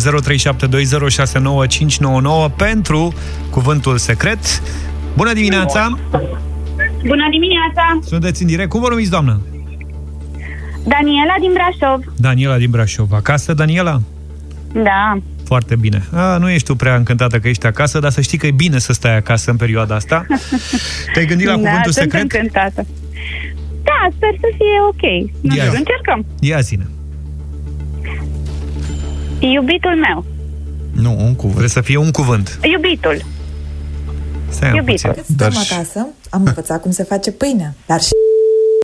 [2.56, 3.14] pentru
[3.50, 4.62] cuvântul secret.
[5.16, 6.00] Bună dimineața!
[7.06, 8.00] Bună dimineața!
[8.06, 8.70] Sunteți în direct.
[8.70, 9.42] Cum vă numiți, doamnă?
[10.84, 12.14] Daniela din Brașov.
[12.18, 13.12] Daniela din Brașov.
[13.12, 14.02] Acasă, Daniela?
[14.74, 15.18] Da.
[15.46, 16.04] Foarte bine.
[16.12, 18.80] A, nu ești tu prea încântată că ești acasă, dar să știi că e bine
[18.80, 20.26] să stai acasă în perioada asta.
[21.14, 22.22] Te-ai gândit la da, cuvântul sunt secret?
[22.22, 22.86] încântată.
[23.84, 25.32] Da, sper să fie ok.
[25.42, 25.64] Nu Ia.
[25.64, 26.26] știu, încercăm.
[26.40, 26.88] Ia zine.
[29.40, 30.26] Iubitul meu.
[30.92, 31.56] Nu, un cuvânt.
[31.58, 32.60] Vrei să fie un cuvânt.
[32.74, 33.26] Iubitul.
[34.50, 35.10] Stai un Iubitul.
[35.10, 35.24] puțin.
[35.28, 38.10] Cât Dar stăm și- acasă, am învățat cum se face pâinea, dar și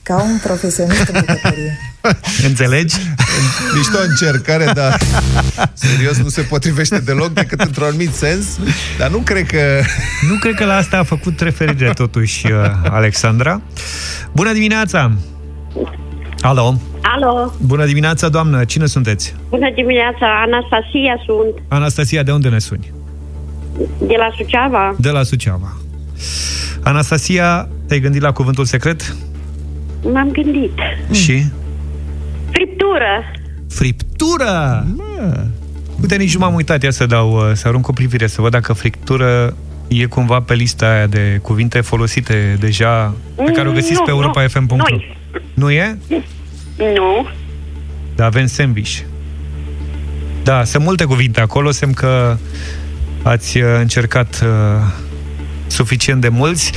[0.03, 1.77] ca un profesionist în bucătărie.
[2.47, 2.95] Înțelegi?
[3.75, 4.97] Mișto încercare, dar
[5.73, 8.45] serios nu se potrivește deloc decât într-un anumit sens.
[8.97, 9.81] Dar nu cred că...
[10.29, 12.51] Nu cred că la asta a făcut referire totuși uh,
[12.89, 13.61] Alexandra.
[14.31, 15.11] Bună dimineața!
[16.41, 16.73] Alo!
[17.01, 18.63] Alo, Bună dimineața, doamnă!
[18.65, 19.35] Cine sunteți?
[19.49, 22.91] bună dimineața, Anastasia sunt, Anastasia, de unde ne suni?
[23.99, 24.95] de la Suceava.
[24.97, 25.73] De la Suceava.
[26.83, 29.15] Anastasia, te-ai gândit la cuvântul secret?
[30.13, 30.71] M-am gândit.
[31.11, 31.43] Și?
[32.51, 33.23] Friptură.
[33.69, 34.85] Friptură!
[36.01, 38.51] Uite, nici nu m-am uitat, ia să dau, uh, să arunc o privire, să văd
[38.51, 39.55] dacă friptură
[39.87, 44.11] e cumva pe lista aia de cuvinte folosite deja, pe care o găsiți Nu, pe
[44.11, 44.75] nu, europafm.ro.
[44.75, 45.17] nu-i.
[45.53, 45.97] Nu e?
[46.77, 47.27] Nu.
[48.15, 48.99] Da, avem sandwich.
[50.43, 52.37] Da, sunt multe cuvinte acolo, semn că
[53.23, 54.49] ați uh, încercat uh,
[55.67, 56.71] suficient de mulți.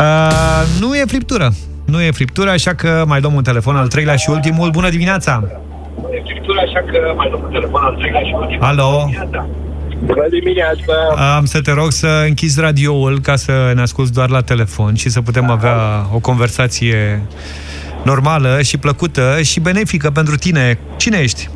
[0.00, 1.52] Uh, nu e friptură.
[1.84, 4.70] Nu e friptură, așa că mai luăm un telefon al treilea și ultimul.
[4.70, 5.42] Bună dimineața!
[8.60, 9.10] Alo!
[10.04, 11.34] Bună dimineața!
[11.36, 15.08] Am să te rog să închizi radioul ca să ne asculti doar la telefon și
[15.08, 17.22] să putem avea o conversație
[18.06, 20.78] normală și plăcută și benefică pentru tine.
[20.96, 21.48] Cine ești?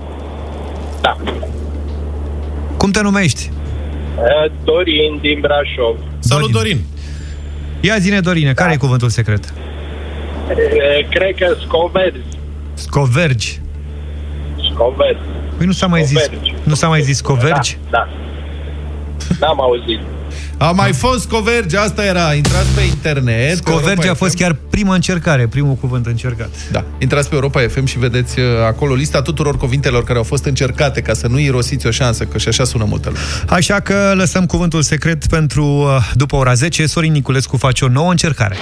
[1.01, 1.17] Da.
[2.77, 3.51] Cum te numești?
[4.17, 5.97] Uh, Dorin din Brașov.
[6.19, 6.77] Salut, Dorin.
[6.77, 6.85] Dorin!
[7.81, 9.45] Ia zine, Dorine, care e cuvântul secret?
[10.49, 12.19] Uh, Cred că scoverzi.
[12.75, 13.61] Scovergi.
[14.73, 15.21] Scoverzi.
[15.57, 16.55] Păi nu s-a mai zis, Scovergi.
[16.63, 17.79] nu s-a mai zis scovergi?
[17.91, 18.09] Da.
[19.39, 19.47] da.
[19.47, 20.01] N-am auzit.
[20.57, 22.35] A mai fost Coverge, asta era.
[22.35, 23.49] Intrați pe internet.
[23.49, 24.39] pe Scovergi Europa a fost FM.
[24.39, 26.49] chiar prima încercare, primul cuvânt încercat.
[26.71, 30.45] Da, intrați pe Europa FM și vedeți uh, acolo lista tuturor cuvintelor care au fost
[30.45, 33.21] încercate ca să nu irosiți o șansă, că și așa sună multă lume.
[33.49, 36.87] Așa că lăsăm cuvântul secret pentru uh, după ora 10.
[36.87, 38.57] Sorin Niculescu face o nouă încercare.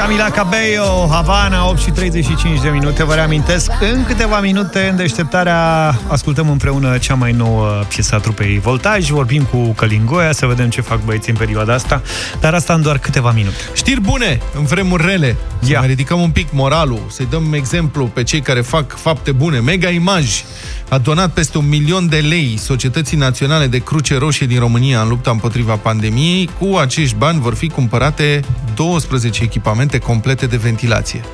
[0.00, 3.04] Camila Cabello, Havana, 8 și 35 de minute.
[3.04, 8.58] Vă reamintesc, în câteva minute, în deșteptarea, ascultăm împreună cea mai nouă piesă a trupei
[8.58, 9.10] Voltaj.
[9.10, 12.02] Vorbim cu Călingoia să vedem ce fac băieții în perioada asta,
[12.40, 13.56] dar asta în doar câteva minute.
[13.72, 15.36] Știri bune în vremuri rele.
[15.62, 15.78] Să Ia.
[15.78, 19.58] mai ridicăm un pic moralul, să-i dăm exemplu pe cei care fac fapte bune.
[19.58, 20.42] Mega Imaj
[20.90, 25.08] a donat peste un milion de lei Societății Naționale de Cruce Roșie din România în
[25.08, 26.50] lupta împotriva pandemiei.
[26.58, 28.40] Cu acești bani vor fi cumpărate
[28.74, 31.24] 12 echipamente complete de ventilație.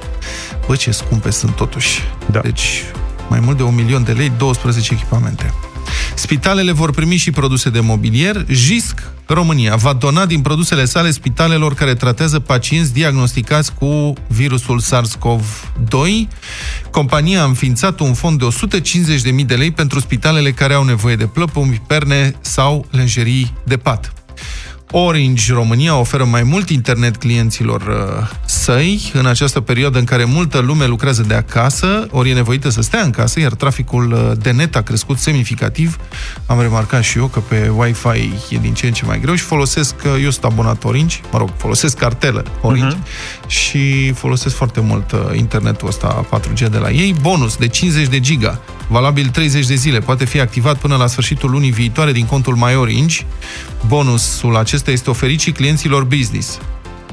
[0.67, 2.01] Bă, ce scumpe sunt totuși.
[2.31, 2.41] Da.
[2.41, 2.83] Deci,
[3.29, 5.55] mai mult de un milion de lei, 12 echipamente.
[6.17, 8.45] Spitalele vor primi și produse de mobilier.
[8.49, 16.29] JISC România va dona din produsele sale spitalelor care tratează pacienți diagnosticați cu virusul SARS-CoV-2.
[16.91, 18.49] Compania a înființat un fond de
[19.41, 24.13] 150.000 de lei pentru spitalele care au nevoie de plăpumi, perne sau lenjerii de pat.
[24.91, 30.59] Orange România oferă mai mult internet clienților uh, săi în această perioadă în care multă
[30.59, 34.51] lume lucrează de acasă, ori e nevoită să stea în casă, iar traficul uh, de
[34.51, 35.97] net a crescut semnificativ.
[36.47, 39.43] Am remarcat și eu că pe Wi-Fi e din ce în ce mai greu și
[39.43, 43.47] folosesc, uh, eu sunt abonat Orange, mă rog, folosesc cartelă Orange uh-huh.
[43.47, 47.15] și folosesc foarte mult uh, internetul ăsta 4G de la ei.
[47.21, 51.51] Bonus de 50 de giga, valabil 30 de zile, poate fi activat până la sfârșitul
[51.51, 53.27] lunii viitoare din contul My Orange.
[53.87, 56.59] Bonusul acesta este oferit și clienților business.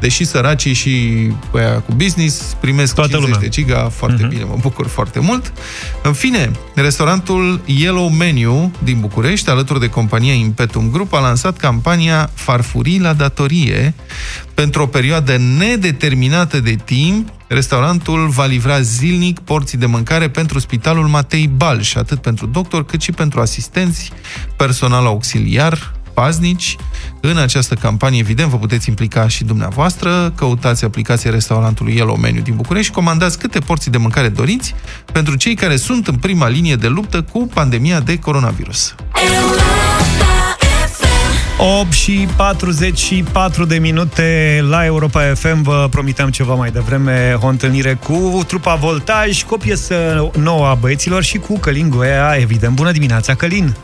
[0.03, 3.49] Deși săracii și ăia cu business primesc Toată 50 lumea.
[3.49, 4.29] de giga, foarte uh-huh.
[4.29, 5.53] bine, mă bucur foarte mult.
[6.03, 12.29] În fine, restaurantul Yellow Menu din București, alături de compania Impetum Group, a lansat campania
[12.33, 13.93] Farfurii la datorie.
[14.53, 21.07] Pentru o perioadă nedeterminată de timp, restaurantul va livra zilnic porții de mâncare pentru Spitalul
[21.07, 24.11] Matei Balș, atât pentru doctor cât și pentru asistenți,
[24.55, 26.75] personal auxiliar, paznici.
[27.21, 30.33] În această campanie, evident, vă puteți implica și dumneavoastră.
[30.35, 34.75] Căutați aplicația restaurantului Yellow Menu din București și comandați câte porții de mâncare doriți
[35.11, 38.95] pentru cei care sunt în prima linie de luptă cu pandemia de coronavirus.
[41.57, 45.61] 8 și 44 de minute la Europa FM.
[45.61, 50.73] Vă promiteam ceva mai devreme o întâlnire cu trupa Voltaj, cu o piesă nouă a
[50.73, 52.75] băieților și cu Călin Goea, evident.
[52.75, 53.75] Bună dimineața, Călin!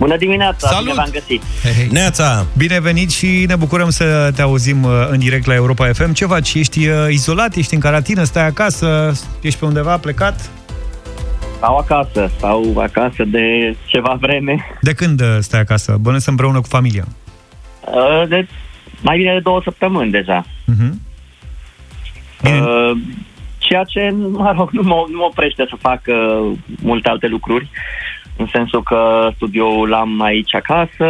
[0.00, 0.82] Bună dimineața, Salut!
[0.84, 1.42] bine v-am găsit.
[1.62, 1.88] Hei, hei.
[1.90, 2.46] Neața!
[2.56, 6.12] Bine venit și ne bucurăm să te auzim uh, în direct la Europa FM.
[6.12, 6.54] Ce faci?
[6.54, 7.54] Ești uh, izolat?
[7.54, 8.22] Ești în carantină?
[8.24, 9.12] Stai acasă?
[9.40, 10.50] Ești pe undeva plecat?
[11.56, 14.66] Stau acasă, stau acasă de ceva vreme.
[14.80, 15.96] De când uh, stai acasă?
[16.00, 17.04] Bănesc împreună cu familia.
[17.86, 18.46] Uh, De
[19.02, 20.44] mai bine de două săptămâni deja.
[20.44, 20.92] Uh-huh.
[22.42, 22.60] Bine.
[22.60, 22.90] Uh,
[23.58, 27.70] Ceea ce, mă rog, nu mă, nu mă oprește să fac uh, multe alte lucruri.
[28.36, 31.06] În sensul că studioul l-am aici acasă,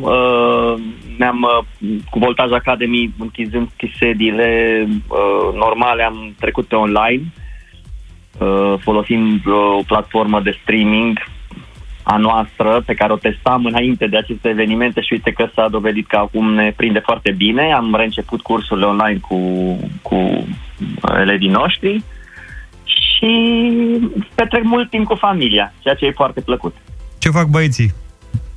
[0.00, 0.74] uh,
[1.16, 7.22] ne-am, uh, cu Voltaj Academy, închizând sediile uh, normale, am trecut pe online,
[8.38, 11.18] uh, folosind uh, o platformă de streaming
[12.02, 16.06] a noastră, pe care o testam înainte de aceste evenimente și uite că s-a dovedit
[16.06, 17.72] că acum ne prinde foarte bine.
[17.72, 19.36] Am reînceput cursurile online cu,
[20.02, 20.46] cu
[21.18, 22.02] elevii noștri
[22.88, 23.30] și
[24.34, 26.74] petrec mult timp cu familia, ceea ce e foarte plăcut.
[27.18, 27.92] Ce fac băieții?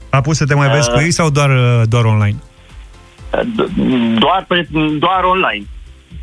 [0.09, 0.95] A pus să te mai vezi Uh.
[0.95, 2.37] cu ei sau doar, uh, doar online?
[3.31, 3.71] Do-
[4.19, 4.67] Doar, pe,
[4.99, 5.65] doar online.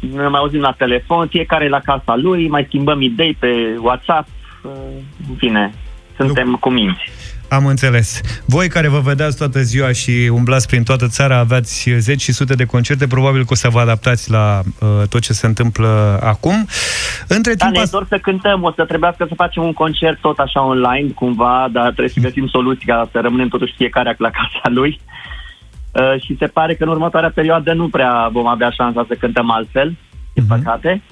[0.00, 3.48] Ne mai auzim la telefon, fiecare la casa lui, mai schimbăm idei pe
[3.80, 4.28] WhatsApp.
[4.62, 4.70] Uh,
[5.28, 5.72] În fine,
[6.16, 7.00] suntem cu minți.
[7.48, 8.20] Am înțeles.
[8.46, 12.54] Voi care vă vedeați toată ziua și umblați prin toată țara, aveați zeci și sute
[12.54, 16.66] de concerte, probabil că o să vă adaptați la uh, tot ce se întâmplă acum.
[17.28, 19.72] Între Da, timp, ne e as- dor să cântăm, o să trebuiască să facem un
[19.72, 24.14] concert tot așa online, cumva, dar trebuie să găsim soluții ca să rămânem totuși fiecare
[24.18, 25.00] la casa lui.
[25.92, 29.50] Uh, și se pare că în următoarea perioadă nu prea vom avea șansa să cântăm
[29.50, 29.96] altfel,
[30.34, 30.56] din Mhm.
[30.58, 31.02] păcate.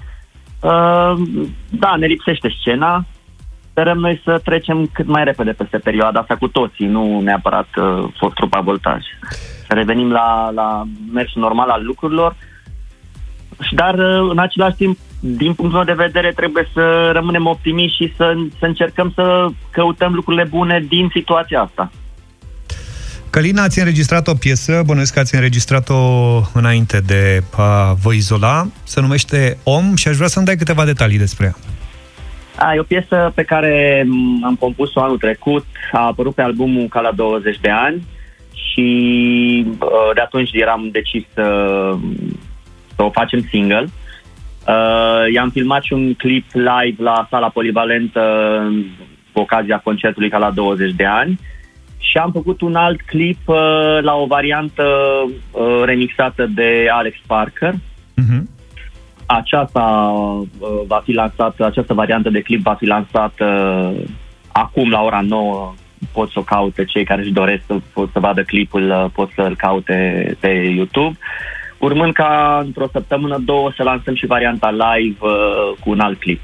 [0.61, 1.12] Uh,
[1.70, 3.05] da, ne lipsește scena.
[3.77, 8.09] Sperăm noi să trecem cât mai repede peste perioada asta cu toții, nu neapărat uh,
[8.19, 9.03] fost trupa voltaj.
[9.67, 12.37] Să revenim la, la mersul normal al lucrurilor.
[13.61, 17.97] Și Dar, uh, în același timp, din punctul meu de vedere, trebuie să rămânem optimiști
[17.97, 21.91] și să, să încercăm să căutăm lucrurile bune din situația asta.
[23.31, 26.01] Călina, ați înregistrat o piesă, bănuiesc că ați înregistrat-o
[26.53, 31.19] înainte de a vă izola, se numește Om și aș vrea să-mi dai câteva detalii
[31.19, 31.76] despre ea.
[32.59, 36.88] A, e o piesă pe care m, am compus-o anul trecut, a apărut pe albumul
[36.88, 38.07] ca la 20 de ani
[38.53, 41.45] și uh, de atunci eram decis să,
[42.97, 43.85] să o facem single.
[44.69, 48.23] Uh, i-am filmat și un clip live la sala polivalentă
[49.33, 51.40] cu ocazia concertului ca la 20 de ani
[51.99, 54.85] și am făcut un alt clip uh, la o variantă
[55.51, 57.75] uh, remixată de Alex Parker
[58.16, 58.56] Uh-huh.
[59.27, 60.12] Aceasta
[60.59, 63.47] uh, va fi lansată, această variantă de clip va fi lansată
[64.53, 65.75] acum la ora 9
[66.12, 69.31] pot să o caute cei care își doresc să, pot să vadă clipul, uh, pot
[69.35, 71.19] să-l caute pe YouTube.
[71.79, 76.41] Urmând ca într-o săptămână, două, să lansăm și varianta live uh, cu un alt clip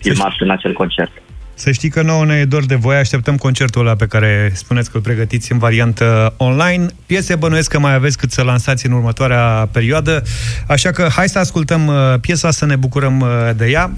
[0.00, 1.23] filmat în acel concert.
[1.56, 4.90] Să știi că nouă ne e dor de voi, așteptăm concertul ăla pe care spuneți
[4.90, 6.86] că îl pregătiți în variantă online.
[7.06, 10.22] Piese bănuiesc că mai aveți cât să lansați în următoarea perioadă,
[10.68, 13.90] așa că hai să ascultăm uh, piesa, să ne bucurăm uh, de ea.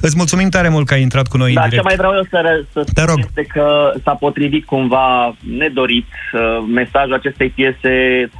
[0.00, 1.86] Îți mulțumim tare mult că ai intrat cu noi Da, în ce direct.
[1.88, 3.18] mai vreau eu să, ră- să Te spun rog.
[3.18, 6.40] este că s-a potrivit cumva nedorit uh,
[6.74, 8.30] mesajul acestei piese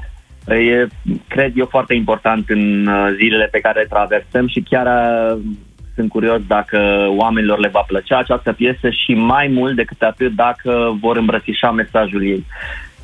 [0.47, 0.87] e,
[1.29, 5.39] cred eu, foarte important în uh, zilele pe care le traversăm și chiar uh,
[5.94, 6.78] sunt curios dacă
[7.16, 12.22] oamenilor le va plăcea această piesă și mai mult decât atât dacă vor îmbrățișa mesajul
[12.26, 12.46] ei.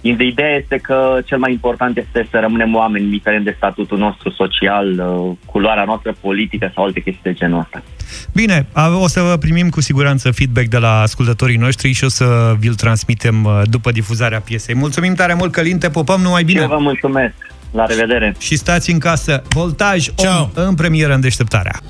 [0.00, 4.88] Ideea este că cel mai important este să rămânem oameni, indiferent de statutul nostru social,
[4.98, 7.82] uh, culoarea noastră politică sau alte chestii de genul ăsta.
[8.34, 12.08] Bine, a- o să vă primim cu siguranță feedback de la ascultătorii noștri și o
[12.08, 14.74] să vi-l transmitem uh, după difuzarea piesei.
[14.74, 16.60] Mulțumim tare mult, Călin, te pupăm numai Și bine!
[16.60, 17.34] eu vă mulțumesc.
[17.70, 18.34] La revedere!
[18.38, 19.42] Și stați în casă.
[19.48, 20.42] Voltaj Ciao.
[20.42, 21.80] Om în premieră în deșteptarea.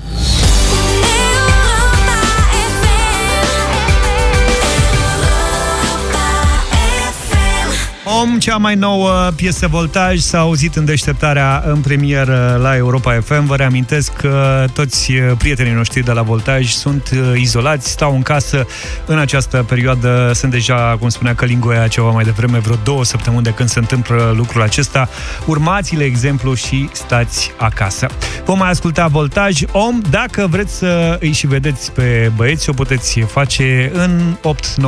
[8.17, 13.45] Om, cea mai nouă piesă Voltaj, s-a auzit în deșteptarea în premieră la Europa FM.
[13.45, 18.65] Vă reamintesc că toți prietenii noștri de la Voltaj sunt uh, izolați, stau în casă
[19.05, 20.31] în această perioadă.
[20.33, 23.79] Sunt deja, cum spunea Călin Goia ceva mai devreme, vreo două săptămâni de când se
[23.79, 25.09] întâmplă lucrul acesta.
[25.45, 28.07] Urmați-le exemplu și stați acasă.
[28.45, 29.61] Vom mai asculta Voltaj.
[29.71, 34.37] Om, dacă vreți să îi și vedeți pe băieți, o puteți face în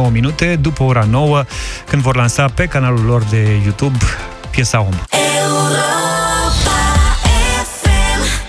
[0.08, 1.44] 8-9 minute, după ora 9,
[1.90, 3.98] când vor lansa pe canalul lor de YouTube
[4.52, 4.94] piesa Om.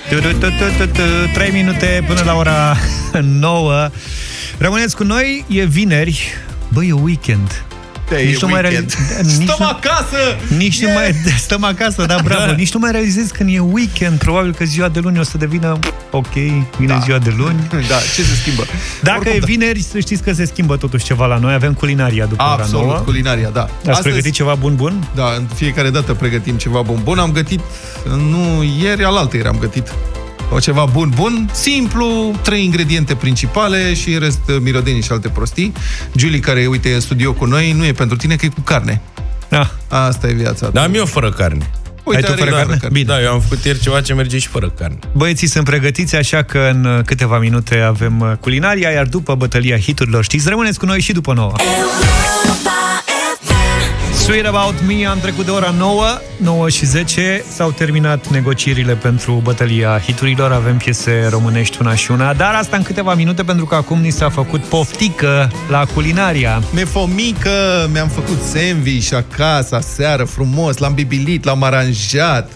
[0.09, 2.77] Tu-tu-tu-tu-tu-tu, 3 minute până la ora
[3.21, 3.89] 9.
[4.59, 6.35] Rămâneți cu noi, e vineri.
[6.69, 7.65] Băi, e weekend.
[8.13, 8.95] Te-ai Nici nu mai weekend.
[9.09, 10.17] reali- nici Stăm nu- acasă!
[10.57, 11.15] Nici nu mai...
[11.47, 12.45] Stăm acasă, da, bravo.
[12.47, 12.53] Da.
[12.53, 14.19] Nici nu mai realizezi când e weekend.
[14.19, 15.79] Probabil că ziua de luni o să devină
[16.11, 16.33] ok,
[16.79, 17.67] vine ziua de luni.
[17.93, 18.65] Da, ce se schimbă?
[19.03, 19.47] Dacă Oricum, e da.
[19.47, 21.55] vineri, să știți că se schimbă totuși ceva la noi.
[21.55, 22.99] Avem culinaria după ora Absolut, 9.
[22.99, 23.69] culinaria, da.
[23.89, 25.09] Ați pregătit ceva bun-bun?
[25.15, 27.01] Da, în fiecare dată pregătim ceva bun.
[27.03, 27.61] Bun, am gătit,
[28.17, 29.93] nu ieri, alaltă ieri am gătit
[30.53, 35.73] o ceva bun, bun, simplu, trei ingrediente principale și în rest mirodenii și alte prostii.
[36.17, 38.61] Julie, care, uite, e în studio cu noi, nu e pentru tine, că e cu
[38.61, 39.01] carne.
[39.49, 39.71] Da.
[39.89, 40.69] Asta e viața.
[40.69, 41.71] Dar am eu fără carne.
[42.05, 42.79] Uite, Ai tu are fără fără carne?
[42.81, 42.99] carne.
[42.99, 43.15] Bine.
[43.15, 44.99] Da, eu am făcut ieri ceva ce merge și fără carne.
[45.13, 49.79] Băieții sunt pregătiți, așa că în uh, câteva minute avem uh, culinaria, iar după bătălia
[49.79, 51.53] hiturilor, știți, rămâneți cu noi și după 9.
[54.15, 56.05] Sweet About Me, am trecut de ora 9,
[56.37, 62.35] 9 și 10, s-au terminat negocierile pentru bătălia hiturilor, avem piese românești una și una,
[62.35, 66.63] dar asta în câteva minute, pentru că acum ni s-a făcut poftică la culinaria.
[66.75, 72.53] Nefomică, mi-am făcut sandwich acasă, seară, frumos, l-am bibilit, l-am aranjat,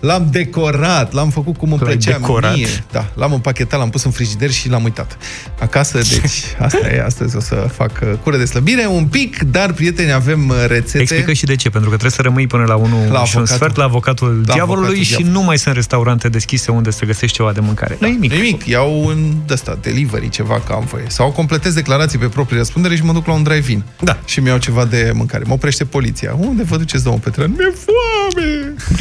[0.00, 2.54] l-am decorat, l-am făcut cum îmi L-ai plăcea decorat?
[2.54, 2.66] mie.
[2.92, 5.16] Da, l-am împachetat, l-am pus în frigider și l-am uitat.
[5.60, 9.72] Acasă, deci, asta e, astăzi o să fac uh, cură de slăbire, un pic, dar,
[9.72, 10.98] prieteni, avem uh, rețete.
[11.00, 13.14] Explică și de ce, pentru că trebuie să rămâi până la 1 La și un
[13.16, 13.46] avocatul.
[13.46, 15.38] sfert la avocatul La diavolului avocatul și diavolului.
[15.40, 17.96] nu mai sunt restaurante deschise unde să găsești ceva de mâncare.
[18.00, 18.32] Nu nimic.
[18.32, 21.04] Nimic, iau în ăsta, delivery, ceva că am voie.
[21.08, 23.82] Sau completez declarații pe proprie răspundere și mă duc la un drive-in.
[24.00, 24.18] Da.
[24.24, 25.44] Și mi-au ceva de mâncare.
[25.46, 26.34] Mă oprește poliția.
[26.38, 27.50] Unde vă duceți, domnul Petrean?
[27.56, 28.59] Mi-e foame!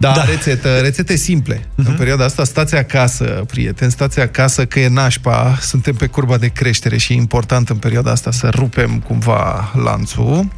[0.00, 0.24] Da, da.
[0.24, 1.56] Rețetă, rețete simple.
[1.56, 1.84] Uh-huh.
[1.84, 6.48] În perioada asta stați acasă, prieteni, stați acasă că e nașpa, suntem pe curba de
[6.48, 10.48] creștere și e important în perioada asta să rupem cumva lanțul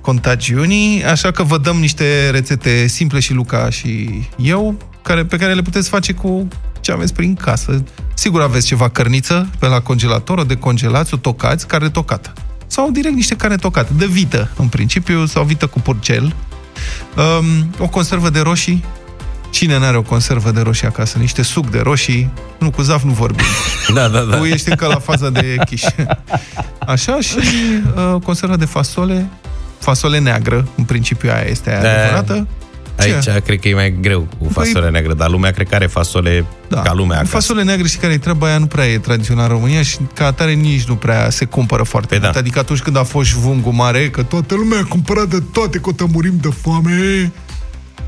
[0.00, 5.54] contagiunii, așa că vă dăm niște rețete simple și Luca și eu, care, pe care
[5.54, 6.48] le puteți face cu
[6.80, 7.84] ce aveți prin casă.
[8.14, 12.32] Sigur aveți ceva cărniță pe la congelator, o decongelați, o tocați, carne tocată.
[12.66, 16.34] Sau direct niște carne tocată, de vită, în principiu, sau vită cu purcel.
[17.16, 18.84] Um, o conservă de roșii.
[19.50, 21.18] Cine n-are o conservă de roșii acasă?
[21.18, 22.30] Niște suc de roșii.
[22.58, 23.44] Nu, cu zaf nu vorbim.
[23.94, 24.36] Da, da, da.
[24.36, 25.82] Tu ești încă la faza de chiș.
[26.78, 29.28] Așa și uh, conservă de fasole.
[29.78, 31.88] Fasole neagră, în principiu aia este aia Da.
[31.90, 32.46] adevărată.
[33.04, 33.30] Ce?
[33.30, 36.44] Aici cred că e mai greu cu fasole neagră, dar lumea cred că are fasole
[36.68, 36.80] da.
[36.80, 37.32] ca lumea acasă.
[37.32, 40.26] Fasole neagre și care e treaba aia nu prea e tradițional în România și ca
[40.26, 42.32] atare nici nu prea se cumpără foarte Păi mult.
[42.32, 42.38] da.
[42.38, 45.88] Adică atunci când a fost șvungul mare, că toată lumea a cumpărat de toate, că
[45.88, 47.32] o să murim de foame,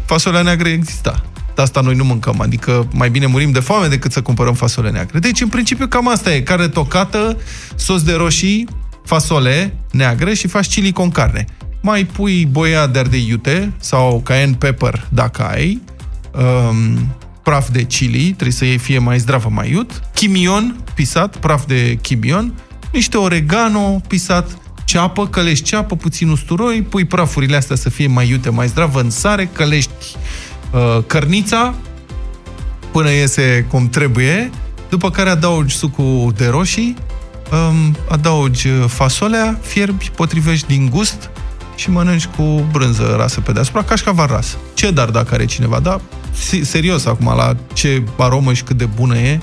[0.04, 1.24] fasolea neagră exista.
[1.54, 4.90] De asta noi nu mâncăm, adică mai bine murim de foame decât să cumpărăm fasole
[4.90, 5.18] neagre.
[5.18, 6.40] Deci, în principiu, cam asta e.
[6.40, 7.37] Carne tocată,
[7.74, 8.68] sos de roșii,
[9.04, 11.44] fasole neagră și faci chili con carne.
[11.85, 15.83] Mai pui boia de ardei iute sau cayenne pepper dacă ai,
[16.33, 21.66] um, praf de chili, trebuie să iei fie mai zdravă mai iut, chimion pisat, praf
[21.66, 22.55] de chimion,
[22.92, 28.51] niște oregano pisat, ceapă, călești ceapă, puțin usturoi, pui prafurile astea să fie mai iute,
[28.51, 30.16] mai zdravă în sare, călești
[30.70, 31.75] uh, cărnița
[32.92, 34.51] până iese cum trebuie,
[34.88, 36.97] după care adaugi sucul de roșii,
[37.53, 41.31] um, adaugi uh, fasolea, fierbi, potrivești din gust
[41.74, 44.56] și mănânci cu brânză rasă pe deasupra, cașcaval ras.
[44.74, 46.00] Ce dar dacă are cineva, da?
[46.32, 49.40] Si- Serios acum, la ce aromă și cât de bună e,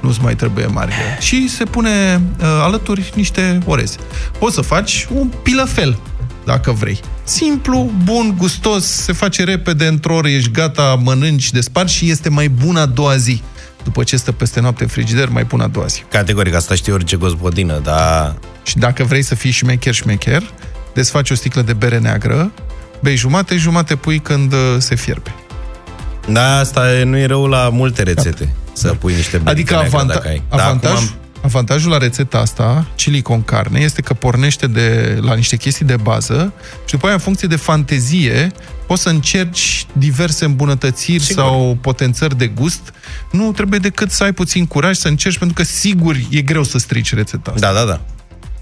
[0.00, 0.92] nu-ți mai trebuie mare.
[1.20, 3.96] Și se pune uh, alături niște orez.
[4.38, 5.98] Poți să faci un pilăfel,
[6.44, 7.00] dacă vrei.
[7.24, 12.48] Simplu, bun, gustos, se face repede, într-o oră ești gata, mănânci, desparți și este mai
[12.48, 13.42] bun a doua zi.
[13.84, 16.04] După ce stă peste noapte în frigider, mai bun a doua zi.
[16.10, 20.42] Categoric, asta știe orice gospodină, dar Și dacă vrei să fii șmecher, șmecher,
[20.94, 22.50] desfaci o sticlă de bere neagră,
[23.00, 25.34] bei jumate, jumate pui când uh, se fierbe.
[26.28, 28.54] da, asta e- nu e rău la multe rețete.
[28.72, 30.42] Să pui niște bere Adică neagră avanta- dacă ai.
[30.50, 35.18] Da, avantaj, acum am- avantajul la rețeta asta, chili con carne, este că pornește de,
[35.20, 36.52] la niște chestii de bază
[36.84, 38.52] și după aia, în funcție de fantezie,
[38.86, 41.42] poți să încerci diverse îmbunătățiri Sigur.
[41.42, 42.92] sau potențări de gust.
[43.30, 46.78] Nu trebuie decât să ai puțin curaj să încerci, pentru că sigur e greu să
[46.78, 47.72] strici rețeta asta.
[47.72, 48.00] Da, da, da.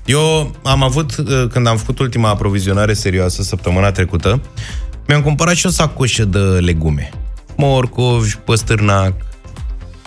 [0.09, 4.40] Eu am avut, uh, când am făcut ultima aprovizionare serioasă săptămâna trecută,
[5.07, 7.11] mi-am cumpărat și o sacoșă de legume.
[7.57, 9.12] Morcovi, păstârnac,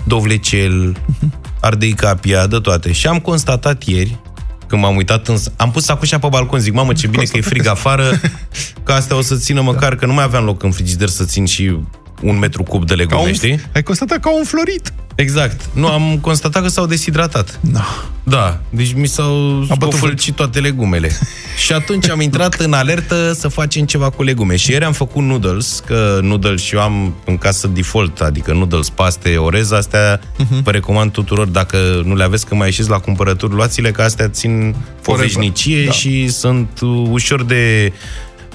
[0.03, 0.97] dovlecel,
[1.61, 2.91] ardei capia, de toate.
[2.91, 4.19] Și am constatat ieri,
[4.67, 5.37] când m-am uitat în...
[5.55, 8.19] Am pus sacoșa pe balcon, zic, mamă, ce bine că e frig afară,
[8.83, 11.45] că astea o să țină măcar, că nu mai aveam loc în frigider să țin
[11.45, 11.77] și
[12.21, 13.59] un metru cub de Ca legume, un, știi?
[13.73, 14.93] ai constatat că au înflorit.
[15.15, 15.61] Exact.
[15.73, 17.59] Nu, am constatat că s-au deshidratat.
[17.61, 18.05] Da.
[18.23, 19.33] Da, deci mi s-au
[19.67, 21.11] bătut scofălcit toate legumele.
[21.65, 24.55] și atunci am intrat în alertă să facem ceva cu legume.
[24.55, 28.89] Și ieri am făcut noodles, că noodles și eu am în casă default, adică noodles,
[28.89, 30.63] paste, orez, astea uh-huh.
[30.63, 34.27] vă recomand tuturor, dacă nu le aveți, că mai ieșiți la cumpărături, luați-le, că astea
[34.29, 35.25] țin o Forever.
[35.27, 35.91] veșnicie Da.
[35.91, 37.93] și sunt uh, ușor de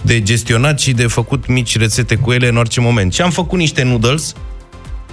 [0.07, 3.13] de gestionat și de făcut mici rețete cu ele în orice moment.
[3.13, 4.33] Și am făcut niște noodles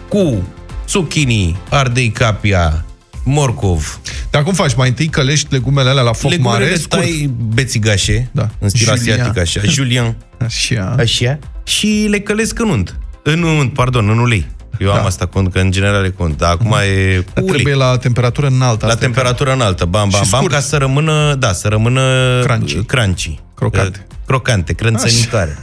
[0.08, 0.48] cu
[0.89, 2.86] zucchini, ardei capia,
[3.24, 4.76] morcov, Dar cum faci?
[4.76, 6.89] Mai întâi călești legumele alea la foc Legumele mare, le scurt?
[7.02, 8.50] tai bețigașe, Da.
[8.60, 9.20] în stil Julian.
[9.20, 10.16] asiatic așa, Julian,
[10.46, 10.96] Așa.
[11.00, 12.96] așa, și le călesc în unt.
[13.24, 14.48] În unt, pardon, în ulei.
[14.80, 15.00] Eu Da.
[15.00, 17.54] am asta cont, că în general le cont, dar acum e cu Dar ulei.
[17.54, 18.86] trebuie la temperatură înaltă.
[18.86, 20.54] La asta e temperatură înaltă, bam, bam, Și bam, scurt.
[20.54, 22.02] ca să rămână, da, să rămână
[22.44, 22.76] Crunchy.
[22.84, 23.39] crunchy.
[23.70, 24.05] Crocante.
[24.09, 25.57] Uh, Crocante, crânțănitoare.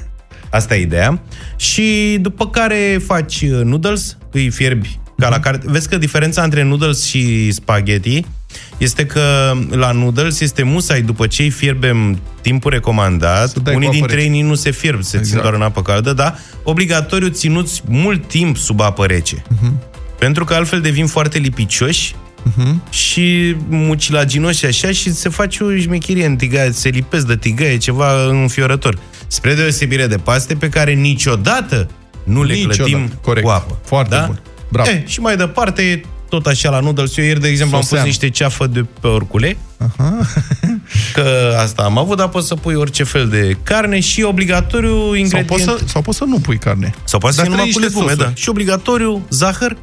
[0.51, 1.22] Asta e ideea.
[1.57, 5.30] Și după care faci uh, noodles, îi fierbi ca Mhm.
[5.34, 5.61] la care...
[5.64, 8.24] Vezi că diferența între noodles și spaghetti
[8.78, 13.92] este că la noodles este musai după ce îi fierbem timpul recomandat, dai unii cu
[13.94, 14.36] apă dintre ei rece.
[14.40, 15.42] nici nu se fierb, se țin Exact.
[15.42, 16.34] doar în apă caldă, da?
[16.62, 19.42] Obligatoriu ținuți mult timp sub apă rece.
[19.48, 19.82] Mhm.
[20.18, 22.14] Pentru că altfel devin foarte lipicioși
[22.91, 28.26] și mucilaginoși așa și se face o șmecherie în tigaie, se lipesc de tigaie, ceva
[28.28, 28.99] înfiorător.
[29.26, 31.88] Spre deosebire de paste pe care niciodată
[32.24, 32.76] nu le Niciodată.
[32.76, 33.47] clătim Corect.
[33.47, 33.78] cu apă.
[33.84, 34.24] Foarte da?
[34.26, 34.41] bun.
[34.68, 34.91] Bravo.
[34.91, 38.01] E, și mai departe, tot așa la noodles, eu ieri, de exemplu, am Sosean.
[38.01, 39.57] pus niște ceafă de pe orcule,
[41.14, 45.14] că asta am avut, dar poți să pui orice fel de carne și obligatoriu Sau
[45.14, 45.47] ingredient...
[45.47, 46.95] poți, să, sau poți să nu pui carne.
[47.05, 48.22] Sau poate să Dar fie numai cu trei niște legume, da.
[48.24, 48.41] sosuri.
[48.43, 49.76] Și obligatoriu zahăr,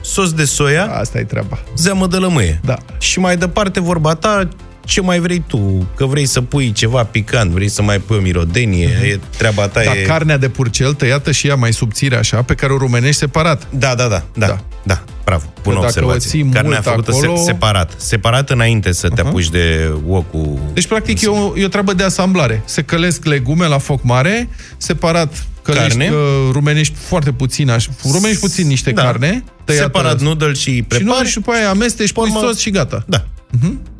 [0.00, 1.58] sos de soia, Asta e treaba.
[1.76, 2.60] zeamă de lămâie.
[2.64, 2.76] Da.
[2.98, 4.48] Și mai departe, vorba ta,
[4.88, 5.86] ce mai vrei tu?
[5.96, 9.80] Că vrei să pui ceva picant, vrei să mai pui o mirodenie, e treaba ta
[9.84, 10.00] Dar e...
[10.02, 13.66] carnea de purcel tăiată și ea mai subțire așa, pe care o rumenești separat.
[13.70, 14.46] Da, da, da, da, Da.
[14.46, 16.30] da, da bravo, bună dacă o observație.
[16.30, 20.58] ții Carnea mult făcută acolo- se- separat, separat înainte să te apuci de wok cu...
[20.72, 22.62] Deci, practic, e o, e o treabă de asamblare.
[22.64, 26.10] Se călesc legume la foc mare, separat călești, Carne.
[26.10, 29.02] uh, rumenești foarte puțin, așa, rumenești puțin niște Da.
[29.02, 31.28] carne, tăiată, Separat noodle și și, nu, prepari.
[31.28, 33.04] și după aia amesteci, pui Urmă- sos și gata.
[33.06, 33.24] Da,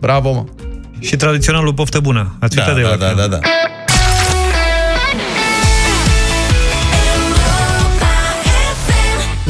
[0.00, 0.44] Bravo, mă.
[1.00, 2.36] Și tradiționalul poftă bună.
[2.38, 3.16] Ați da, uitat de da, el da, acum.
[3.16, 3.38] da, da.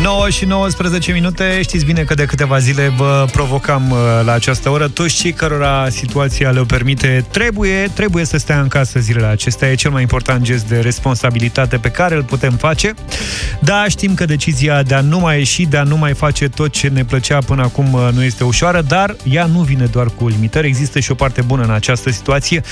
[0.03, 4.71] 9 și 19 minute, știți bine că de câteva zile vă provocam uh, la această
[4.71, 4.89] oră.
[4.89, 9.71] Toți cei cărora situația le permite, trebuie, trebuie să stea în casă zilele acestea.
[9.71, 12.95] E cel mai important gest de responsabilitate pe care îl putem face.
[13.61, 16.71] Da, știm că decizia de a nu mai ieși, de a nu mai face tot
[16.71, 20.29] ce ne plăcea până acum uh, nu este ușoară, dar ea nu vine doar cu
[20.29, 20.67] limitări.
[20.67, 22.63] Există și o parte bună în această situație.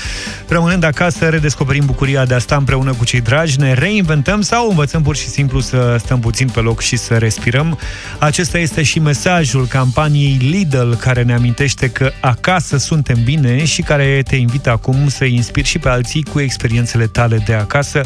[0.47, 5.01] Rămânând acasă, redescoperim bucuria de a sta împreună cu cei dragi, ne reinventăm sau învățăm
[5.01, 7.79] pur și simplu să stăm puțin pe loc și să respirăm.
[8.19, 14.21] Acesta este și mesajul campaniei Lidl, care ne amintește că acasă suntem bine și care
[14.27, 18.01] te invită acum să inspiri și pe alții cu experiențele tale de acasă.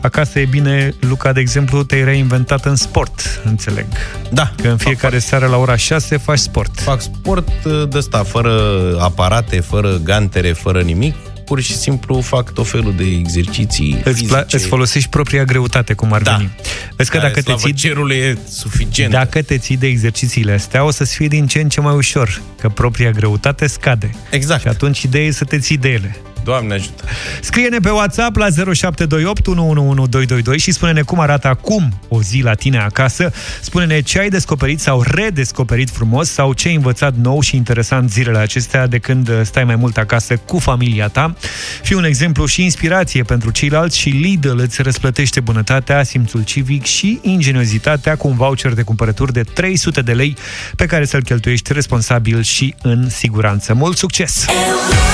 [0.00, 3.86] Acasă e bine, Luca, de exemplu, te-ai reinventat în sport, înțeleg.
[4.30, 6.80] Da, Că în fiecare seară la ora 6 faci sport.
[6.80, 8.52] fac sport uh, de ăsta, fără
[9.00, 11.14] aparate, fără gantere, fără nimic.
[11.48, 14.56] Pur și simplu fac tot felul de exerciții Îți, pla- fizice.
[14.56, 16.34] îți folosești propria greutate, cum ar Da.
[16.36, 16.50] veni.
[16.96, 19.12] Vezi că Care, dacă te, slavă ții, cerului e suficient.
[19.12, 22.40] dacă te ții de exercițiile astea, o să-ți fie din ce în ce mai ușor,
[22.60, 24.10] că propria greutate scade.
[24.30, 24.60] Exact.
[24.60, 26.16] Și atunci ideea e să te ții de ele.
[26.48, 27.04] Doamne ajută.
[27.40, 32.78] Scrie-ne pe WhatsApp la 0728 111222 și spune-ne cum arată acum o zi la tine
[32.78, 33.32] acasă.
[33.60, 38.38] Spune-ne ce ai descoperit sau redescoperit frumos sau ce ai învățat nou și interesant zilele
[38.38, 41.34] acestea de când stai mai mult acasă cu familia ta.
[41.82, 47.18] Fii un exemplu și inspirație pentru ceilalți și Lidl îți răsplătește bunătatea, simțul civic și
[47.22, 50.36] ingeniozitatea cu un voucher de cumpărături de 300 de lei
[50.76, 53.74] pe care să-l cheltuiești responsabil și în siguranță.
[53.74, 54.46] Mult succes!
[54.46, 55.07] Europa FM.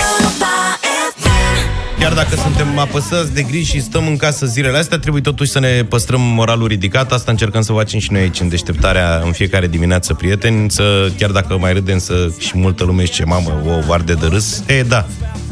[2.05, 5.59] Chiar dacă suntem apăsați de griji și stăm în casă zilele astea, trebuie totuși să
[5.59, 7.13] ne păstrăm moralul ridicat.
[7.13, 11.31] Asta încercăm să facem și noi aici în deșteptarea în fiecare dimineață, prieteni, să, chiar
[11.31, 15.07] dacă mai râdem să, și multă lume zice, mamă, o varde de râs, e, da,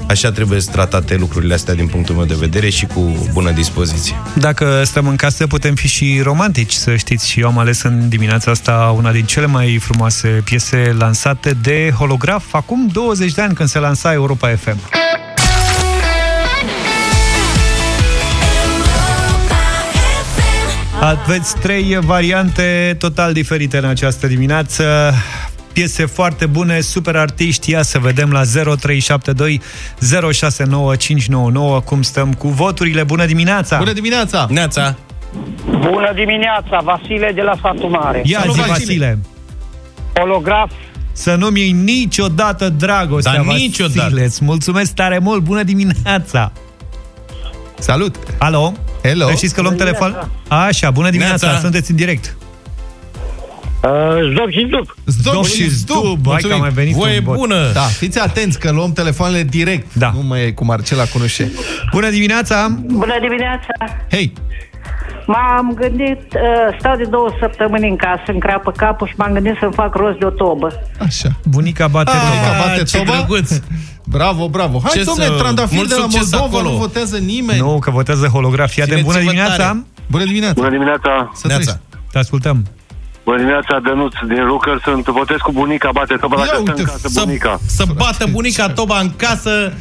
[0.09, 4.17] așa trebuie să tratate lucrurile astea din punctul meu de vedere și cu bună dispoziție.
[4.35, 7.29] Dacă stăm în casă, putem fi și romantici, să știți.
[7.29, 11.93] Și eu am ales în dimineața asta una din cele mai frumoase piese lansate de
[11.99, 14.79] holograf acum 20 de ani, când se lansa Europa FM.
[21.03, 25.13] Aveți trei variante total diferite în această dimineață.
[25.73, 27.71] Piese foarte bune, super artiști.
[27.71, 29.61] Ia să vedem la 0372
[30.33, 33.03] 069599 cum stăm cu voturile.
[33.03, 33.79] Bună dimineața!
[33.79, 34.47] Bună dimineața!
[34.51, 34.97] Neața!
[35.65, 38.23] Bună dimineața, Vasile de la Satul Mare.
[38.25, 38.79] Ia Salut, zi, Vasile!
[38.79, 39.19] Vasile!
[40.19, 40.71] Holograf.
[41.13, 43.65] Să nu-mi iei niciodată dragostea, Dar Vasile.
[43.65, 44.25] niciodată.
[44.25, 46.53] Îți mulțumesc tare mult, bună dimineața!
[47.79, 48.17] Salut!
[48.39, 48.73] Alo?
[49.03, 49.31] Hello!
[49.31, 50.09] Știți că luăm Bună telefon?
[50.11, 50.65] dimineața.
[50.67, 51.63] Așa, bună dimineața, Neața.
[51.63, 52.37] sunteți în direct.
[53.85, 53.91] Uh,
[54.33, 54.87] Zdob și Zdob.
[55.05, 56.57] Zdop și Zdub, hai că Mulțumim.
[56.57, 57.37] a mai venit Voie un bot.
[57.37, 57.71] bună!
[57.73, 59.95] Da, fiți atenți că luăm telefoanele direct.
[59.95, 60.13] Da.
[60.15, 61.53] Nu mai e cu Marcela Cunușe.
[61.93, 62.69] Bună dimineața!
[62.87, 63.67] Bună dimineața!
[64.11, 64.33] Hei!
[65.27, 69.57] M-am gândit, uh, stau de două săptămâni în casă, în crapă capul și m-am gândit
[69.61, 70.69] să-mi fac rost de o tobă.
[71.07, 71.29] Așa.
[71.45, 72.67] Bunica bate Ah, toba.
[72.67, 73.13] bate ce toba?
[73.13, 73.51] drăguț!
[74.07, 74.81] Bravo, bravo.
[74.85, 76.71] Hai, Ce domnule, să- trandafir mult de la succes Moldova, acolo.
[76.73, 77.59] nu votează nimeni.
[77.59, 79.57] Nu, că votează holografia de Țineți-vă bună dimineața!
[79.57, 79.85] tare.
[80.11, 80.55] Bună dimineața!
[80.57, 81.31] Bună dimineața.
[81.35, 81.63] Să Neața.
[81.63, 81.87] trăiești.
[82.13, 82.67] Te ascultăm.
[83.25, 84.81] Bună dimineața, Dănuț din Rucăr.
[84.85, 87.61] Sunt, votez cu bunica, bate toba la Ia casă uite, în casă, Să, bunica.
[87.67, 89.73] să bată bunica toba în casă,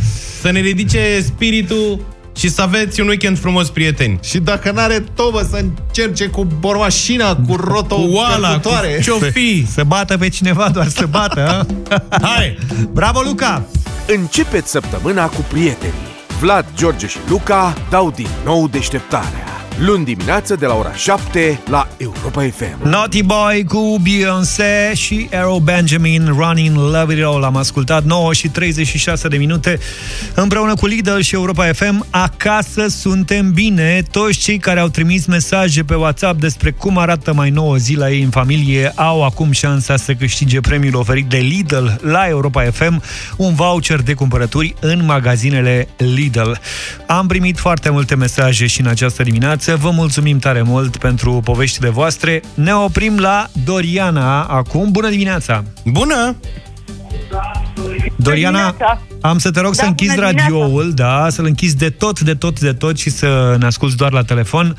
[0.42, 2.00] să ne ridice spiritul
[2.38, 4.20] și să aveți un weekend frumos, prieteni.
[4.24, 9.00] Și dacă n-are tobă să încerce cu bormașina, cu roto Cu oala, cu călcătoare.
[9.04, 9.66] ce-o fi.
[9.72, 11.66] Să bată pe cineva, doar să bată.
[11.90, 12.18] a?
[12.28, 12.58] Hai!
[12.92, 13.64] Bravo, Luca!
[14.08, 16.10] Începeți săptămâna cu prietenii.
[16.40, 19.46] Vlad, George și Luca dau din nou deșteptarea.
[19.80, 21.88] Luni dimineață de la ora 7 la
[22.22, 22.90] Europa FM.
[22.90, 27.44] Naughty Boy cu Beyoncé și Arrow Benjamin Running Love It All.
[27.44, 29.80] Am ascultat 9 și 36 de minute
[30.34, 32.06] împreună cu Lidl și Europa FM.
[32.10, 34.04] Acasă suntem bine.
[34.12, 38.12] Toți cei care au trimis mesaje pe WhatsApp despre cum arată mai nouă zi la
[38.12, 43.04] ei în familie au acum șansa să câștige premiul oferit de Lidl la Europa FM,
[43.38, 46.52] un voucher de cumpărături în magazinele Lidl.
[47.08, 49.76] Am primit foarte multe mesaje și în această dimineață.
[49.76, 52.10] Vă mulțumim tare mult pentru poveștile voastre.
[52.54, 54.92] Ne oprim la Doriana acum.
[54.92, 55.64] Bună dimineața!
[55.86, 56.36] Bună!
[58.16, 59.02] Doriana, dimineața!
[59.22, 60.54] am să te rog să Da, închizi bună dimineața!
[60.56, 64.12] radioul, da, să-l închizi de tot, de tot, de tot și să ne asculti doar
[64.12, 64.76] la telefon.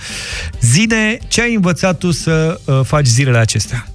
[0.60, 3.86] Zine, ce ai învățat tu să uh, faci zilele acestea?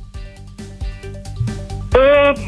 [1.94, 2.40] Uh,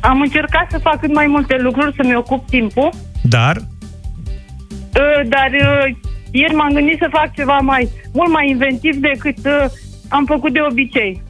[0.00, 2.90] am încercat să fac cât mai multe lucruri, să-mi ocup timpul,
[3.22, 5.96] Dar, uh, dar uh,
[6.30, 9.64] ieri m-am gândit să fac ceva mai mult mai inventiv decât uh,
[10.08, 11.22] am făcut de obicei.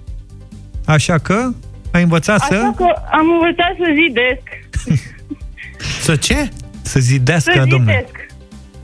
[0.86, 1.50] așa că,
[1.92, 4.42] ai învățat Așa să, că am învățat să zidesc.
[6.06, 6.48] Să ce?
[6.82, 7.92] să zidească, Să domnule.
[8.06, 8.26] zidesc.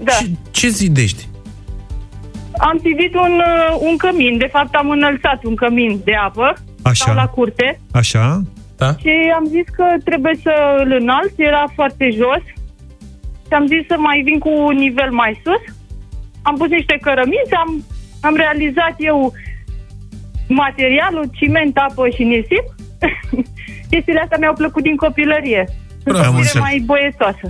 [0.03, 0.13] Da.
[0.13, 1.29] Ce, ce zidești?
[2.59, 6.95] Am zidit un, uh, un cămin, de fapt am înălțat un cămin de apă, Așa.
[6.95, 8.43] stau la curte Așa?
[8.77, 8.97] Da?
[8.97, 10.53] și am zis că trebuie să
[10.85, 12.43] îl înalț, era foarte jos
[13.47, 15.75] și am zis să mai vin cu un nivel mai sus.
[16.43, 17.85] Am pus niște cărămizi, am,
[18.21, 19.33] am realizat eu
[20.49, 22.65] materialul, ciment, apă și nisip.
[23.91, 25.65] Chestiile astea mi-au plăcut din copilărie.
[26.03, 26.61] Sunt Bravo, o fire Marcel.
[26.61, 27.49] mai boietoasă.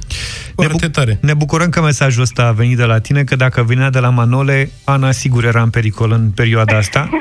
[0.55, 1.19] Foarte tare.
[1.23, 4.09] Ne bucurăm că mesajul ăsta a venit de la tine, că dacă venea de la
[4.11, 7.09] Manole, Ana sigur era în pericol în perioada asta.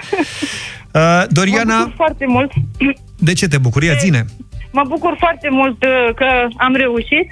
[0.96, 2.52] Uh, Mă Doriana, bucur foarte mult.
[3.20, 3.86] de ce te bucuri?
[3.86, 4.26] Ia Zine.
[4.72, 6.26] Mă bucur foarte mult uh, că
[6.58, 7.28] am reușit.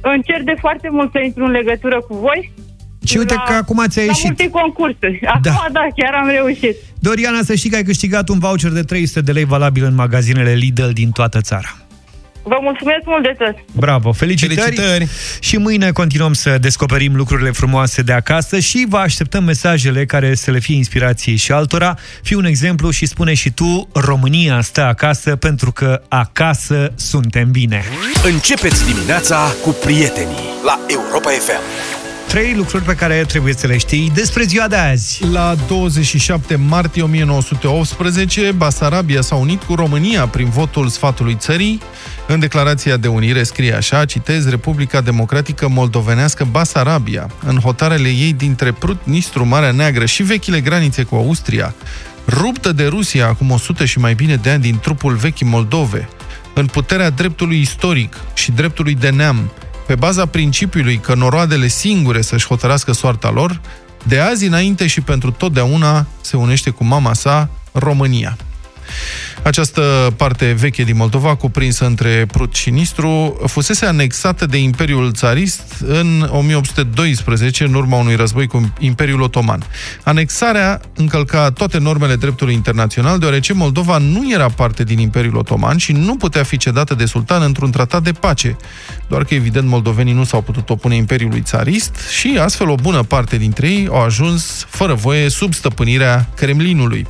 [0.00, 2.52] Încerc de foarte mult să intru în legătură cu voi.
[3.06, 4.24] Și uite că acum ți-a La ieșit.
[4.24, 5.20] multe concursuri.
[5.26, 5.50] Acum, Da.
[5.50, 5.66] da.
[5.72, 6.76] da, chiar am reușit.
[7.06, 10.52] Doriana, să știi că ai câștigat un voucher de 300 de lei valabil în magazinele
[10.52, 11.76] Lidl din toată țara.
[12.42, 13.54] Vă mulțumesc mult de tot.
[13.72, 14.60] Bravo, felicitări!
[14.60, 15.08] Felicitări!
[15.40, 20.50] Și mâine continuăm să descoperim lucrurile frumoase de acasă și vă așteptăm mesajele care să
[20.50, 21.96] le fie inspirație și altora.
[22.22, 27.82] Fii un exemplu și spune și tu, România stă acasă pentru că acasă suntem bine.
[28.24, 31.95] Începeți dimineața cu prietenii la Europa FM.
[32.28, 35.24] Trei lucruri pe care trebuie să le știi despre ziua de azi.
[35.32, 41.80] La 27 martie 1918, Basarabia s-a unit cu România prin votul sfatului țării.
[42.26, 48.72] În declarația de unire scrie așa, citez, Republica Democratică Moldovenească Basarabia, în hotarele ei dintre
[48.72, 51.74] Prut, Nistru, Marea Neagră și vechile granițe cu Austria,
[52.28, 56.08] ruptă de Rusia acum 100 și mai bine de ani din trupul vechii Moldove,
[56.54, 59.50] în puterea dreptului istoric și dreptului de neam,
[59.86, 63.60] pe baza principiului că noroadele singure să-și hotărască soarta lor,
[64.02, 68.36] de azi înainte și pentru totdeauna se unește cu mama sa, România.
[69.46, 75.62] Această parte veche din Moldova, cuprinsă între Prut și Nistru, fusese anexată de Imperiul Țarist
[75.84, 79.62] în 1812, în urma unui război cu Imperiul Otoman.
[80.02, 85.92] Anexarea încălca toate normele dreptului internațional, deoarece Moldova nu era parte din Imperiul Otoman și
[85.92, 88.56] nu putea fi cedată de sultan într-un tratat de pace.
[89.08, 93.36] Doar că, evident, moldovenii nu s-au putut opune Imperiului Țarist și, astfel, o bună parte
[93.36, 97.06] dintre ei au ajuns, fără voie, sub stăpânirea Kremlinului.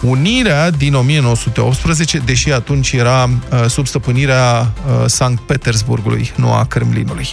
[0.00, 7.28] Unirea din 1918, deși atunci era uh, sub stăpânirea uh, Sankt Petersburgului, nu a Kremlinului.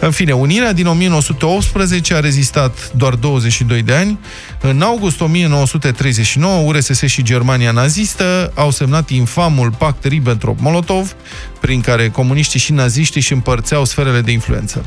[0.00, 4.18] În fine, Unirea din 1918 a rezistat doar 22 de ani.
[4.60, 11.14] În august 1939, URSS și Germania nazistă au semnat infamul pact Ribbentrop-Molotov,
[11.60, 14.84] prin care comuniștii și naziștii își împărțeau sferele de influență.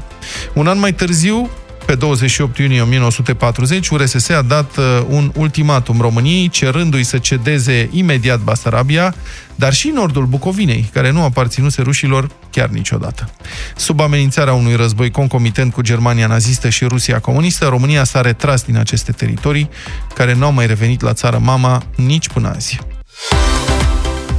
[0.53, 1.49] Un an mai târziu,
[1.85, 8.39] pe 28 iunie 1940, URSS a dat uh, un ultimatum României, cerându-i să cedeze imediat
[8.39, 9.15] Basarabia,
[9.55, 13.29] dar și nordul Bucovinei, care nu aparținuse rușilor chiar niciodată.
[13.75, 18.77] Sub amenințarea unui război concomitent cu Germania nazistă și Rusia comunistă, România s-a retras din
[18.77, 19.69] aceste teritorii,
[20.15, 22.79] care nu au mai revenit la țară mama nici până azi.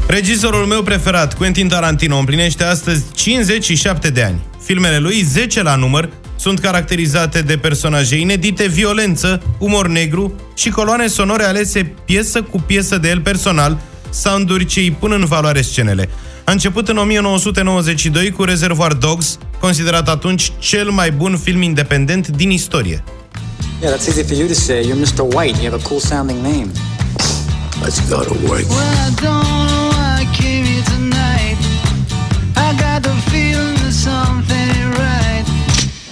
[0.07, 4.41] Regizorul meu preferat, Quentin Tarantino, împlinește astăzi 57 de ani.
[4.65, 6.09] Filmele lui, 10 la număr,
[6.45, 12.99] sunt caracterizate de personaje inedite, violență, umor negru și coloane sonore alese piesă cu piesă
[12.99, 13.79] de el personal,
[14.11, 16.09] sounduri ce îi pun în valoare scenele.
[16.45, 22.51] A început în 1992 cu Reservoir Dogs, considerat atunci cel mai bun film independent din
[22.51, 23.05] istorie.
[23.83, 24.83] Yeah, that's easy for you to say.
[24.83, 25.35] You're Mr.
[25.35, 25.63] White.
[25.63, 26.71] You have a cool sounding name.
[27.83, 28.69] Let's go to work.
[28.69, 29.54] Well,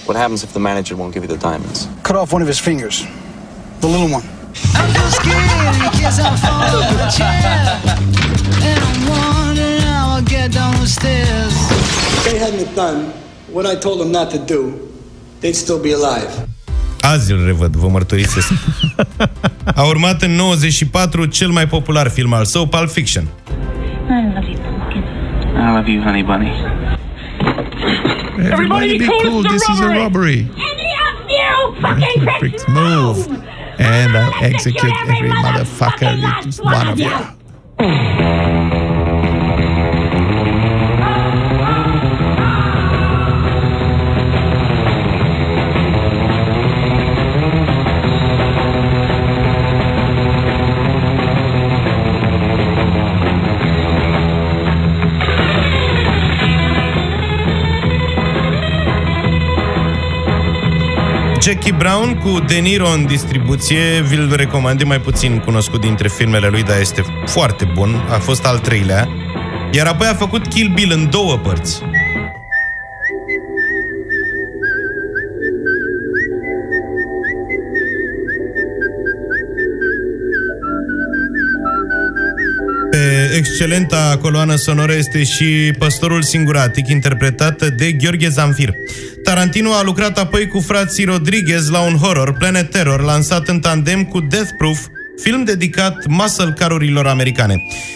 [0.05, 1.87] What happens if the manager won't give you the diamonds?
[2.03, 3.05] Cut off one of his fingers.
[3.79, 4.25] The little one.
[4.75, 7.79] I'm so scared in case I fall out of the chair.
[8.69, 11.53] And I'm wondering how I'll get down the stairs.
[12.17, 13.13] If they hadn't done
[13.55, 14.61] what I told them not to do,
[15.39, 16.47] they'd still be alive.
[17.01, 18.51] Azi îl revăd, vă mărturisesc.
[19.75, 23.23] A urmat în 94 cel mai popular film al său, Pulp Fiction.
[23.23, 25.03] I love you, pumpkin.
[25.55, 26.51] I love you, honey bunny.
[28.51, 30.47] Everybody be cool, this is a robbery.
[31.29, 33.27] You fucking Freaks move.
[33.79, 38.89] And uh, I'll execute every motherfucker, it's one of you.
[61.73, 66.47] Jackie Brown cu De Niro în distribuție, vi-l recomand, e mai puțin cunoscut dintre filmele
[66.47, 68.07] lui, dar este foarte bun.
[68.09, 69.07] A fost al treilea.
[69.71, 71.81] Iar apoi a făcut Kill Bill în două părți.
[83.35, 88.73] Excelenta coloană sonoră este și Păstorul Singuratic, interpretată de Gheorghe Zamfir.
[89.23, 94.03] Tarantino a lucrat apoi cu frații Rodriguez la un horror, Planet Terror, lansat în tandem
[94.03, 94.79] cu Death Proof,
[95.23, 97.55] film dedicat muscle carurilor americane.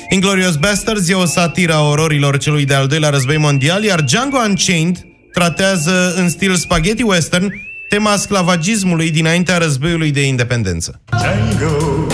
[0.09, 5.05] Inglorious Bastards e o satiră a ororilor celui de-al doilea război mondial, iar Django Unchained
[5.33, 7.53] tratează în stil spaghetti western
[7.89, 11.01] tema sclavagismului dinaintea războiului de independență.
[11.09, 12.07] Django,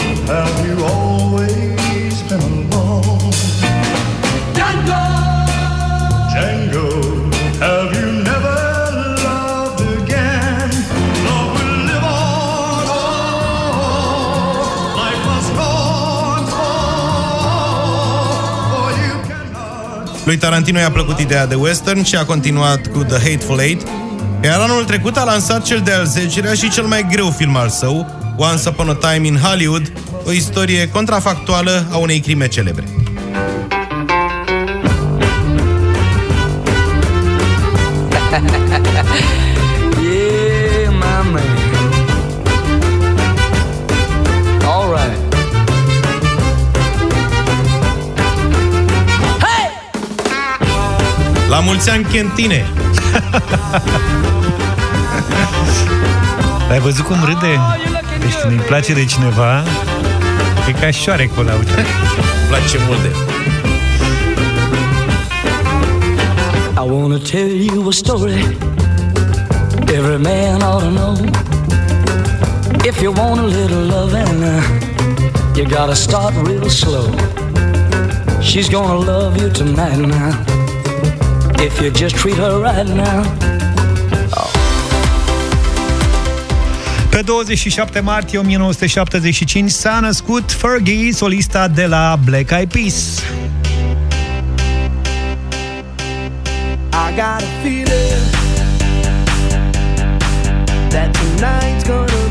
[20.25, 23.87] Lui Tarantino i-a plăcut ideea de western și a continuat cu The Hateful Eight,
[24.43, 28.07] iar anul trecut a lansat cel de-al 10-lea și cel mai greu film al său,
[28.37, 29.91] Once Upon a Time in Hollywood,
[30.25, 32.83] o istorie contrafactuală a unei crime celebre.
[51.53, 52.65] La mulți ani, Chentine!
[56.71, 57.59] Ai văzut cum râde?
[58.19, 59.63] Deci când îi place de cineva,
[60.67, 61.71] e ca șoarecul la uite.
[61.71, 63.11] Îmi place mult de
[66.81, 68.57] I wanna tell you a story
[69.93, 71.15] every man ought to know.
[72.83, 74.61] If you want a little loving, uh,
[75.55, 77.07] you gotta start real slow.
[78.41, 80.52] She's gonna love you tonight now.
[81.63, 83.23] If you just treat her right now.
[87.09, 93.21] Pe 27 martie 1975 s-a născut Fergie, solista de la Black Eyed Peas.
[96.91, 98.23] I got a feeling
[100.89, 102.22] that tonight's gonna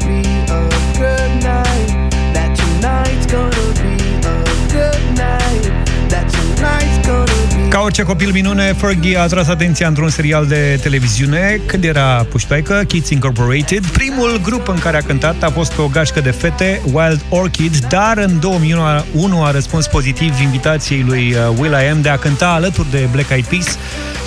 [7.81, 13.11] orice copil minune, Fergie a atras atenția într-un serial de televiziune când era puștoaică, Kids
[13.11, 13.87] Incorporated.
[13.87, 18.19] Primul grup în care a cântat a fost o gașcă de fete, Wild Orchid, dar
[18.19, 22.91] în 2001 a răspuns pozitiv invitației lui uh, Will I Am de a cânta alături
[22.91, 23.79] de Black Eyed Peas.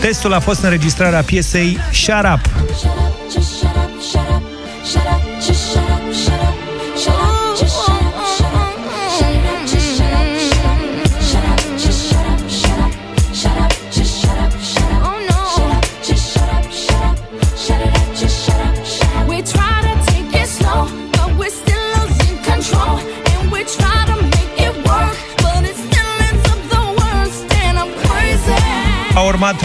[0.02, 2.40] Testul a fost înregistrarea piesei Shut Up.
[2.68, 4.44] Just shut up, shut up,
[4.84, 5.95] shut up, just shut up, shut up,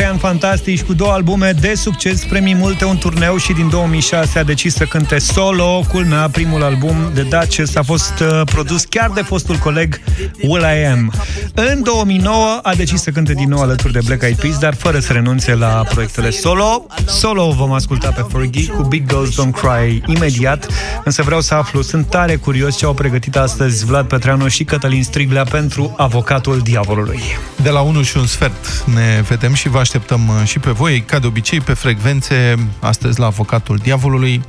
[0.00, 4.44] sea fantastici cu două albume de succes, premii multe, un turneu și din 2006 a
[4.44, 5.84] decis să cânte solo.
[5.88, 10.00] Culmea, primul album de Duchess a fost uh, produs chiar de fostul coleg
[10.42, 11.12] Will I Am.
[11.54, 14.98] În 2009 a decis să cânte din nou alături de Black Eyed Peas, dar fără
[14.98, 16.86] să renunțe la proiectele solo.
[17.06, 20.66] Solo vom asculta pe Fergie cu Big Girls Don't Cry imediat,
[21.04, 25.02] însă vreau să aflu, sunt tare curios ce au pregătit astăzi Vlad Petreanu și Cătălin
[25.02, 27.20] Striblea pentru Avocatul Diavolului.
[27.62, 31.00] De la 1 și un sfert ne vedem și vă așteptăm uh, și pe voi,
[31.00, 34.42] ca de obicei, pe frecvențe, astăzi la Avocatul Diavolului.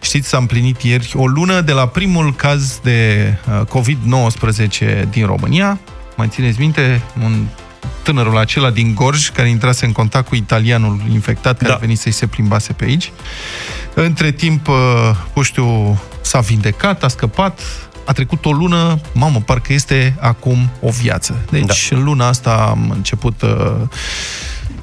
[0.00, 5.78] Știți, s-a împlinit ieri o lună de la primul caz de uh, COVID-19 din România.
[6.16, 7.02] Mai țineți minte?
[7.24, 7.46] Un
[8.02, 11.74] tânărul acela din Gorj, care intrase în contact cu italianul infectat, care Da.
[11.74, 13.12] a venit să-i se plimbase pe aici.
[13.94, 14.74] Între timp, uh,
[15.32, 17.60] Puștiu s-a vindecat, a scăpat,
[18.04, 21.36] a trecut o lună, mamă, parcă este acum o viață.
[21.50, 21.96] Deci, da.
[21.96, 23.42] în luna asta am început...
[23.42, 23.72] uh,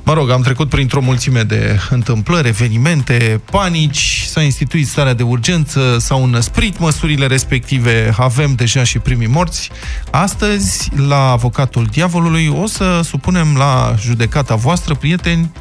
[0.07, 5.97] Mă rog, am trecut printr-o mulțime de întâmplări, evenimente, panici, s-a instituit starea de urgență,
[5.99, 9.69] s-au înăsprit măsurile respective, avem deja și primii morți.
[10.11, 15.51] Astăzi, la avocatul diavolului, o să supunem la judecata voastră, prieteni,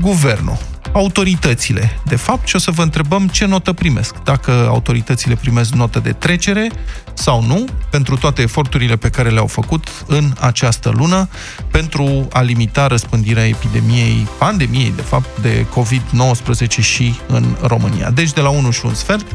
[0.00, 0.58] guvernul,
[0.92, 1.98] autoritățile.
[2.04, 4.14] De fapt, și o să vă întrebăm ce notă primesc.
[4.24, 6.70] Dacă autoritățile primesc notă de trecere
[7.14, 11.28] sau nu, pentru toate eforturile pe care le-au făcut în această lună
[11.70, 18.10] pentru a limita răspândirea epidemiei, pandemiei, de fapt, de COVID-19 și în România.
[18.10, 19.26] Deci, de la 1 și un sfert,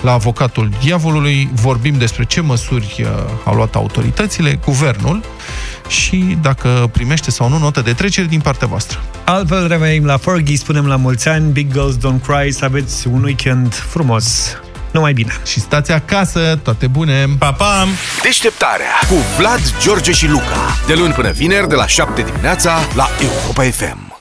[0.00, 3.08] la avocatul diavolului, vorbim despre ce măsuri uh,
[3.44, 5.24] au luat autoritățile, guvernul,
[5.88, 9.00] și dacă primește sau nu notă de trecere din partea voastră.
[9.24, 13.22] Altfel revenim la Fergie, spunem la mulți ani, Big Girls Don't Cry, să aveți un
[13.22, 14.56] weekend frumos.
[14.90, 15.32] Numai bine!
[15.46, 17.26] Și stați acasă, toate bune!
[17.38, 17.86] Pa, pa!
[18.22, 20.76] Deșteptarea cu Vlad, George și Luca.
[20.86, 24.11] De luni până vineri, de la 7 dimineața, la Europa FM.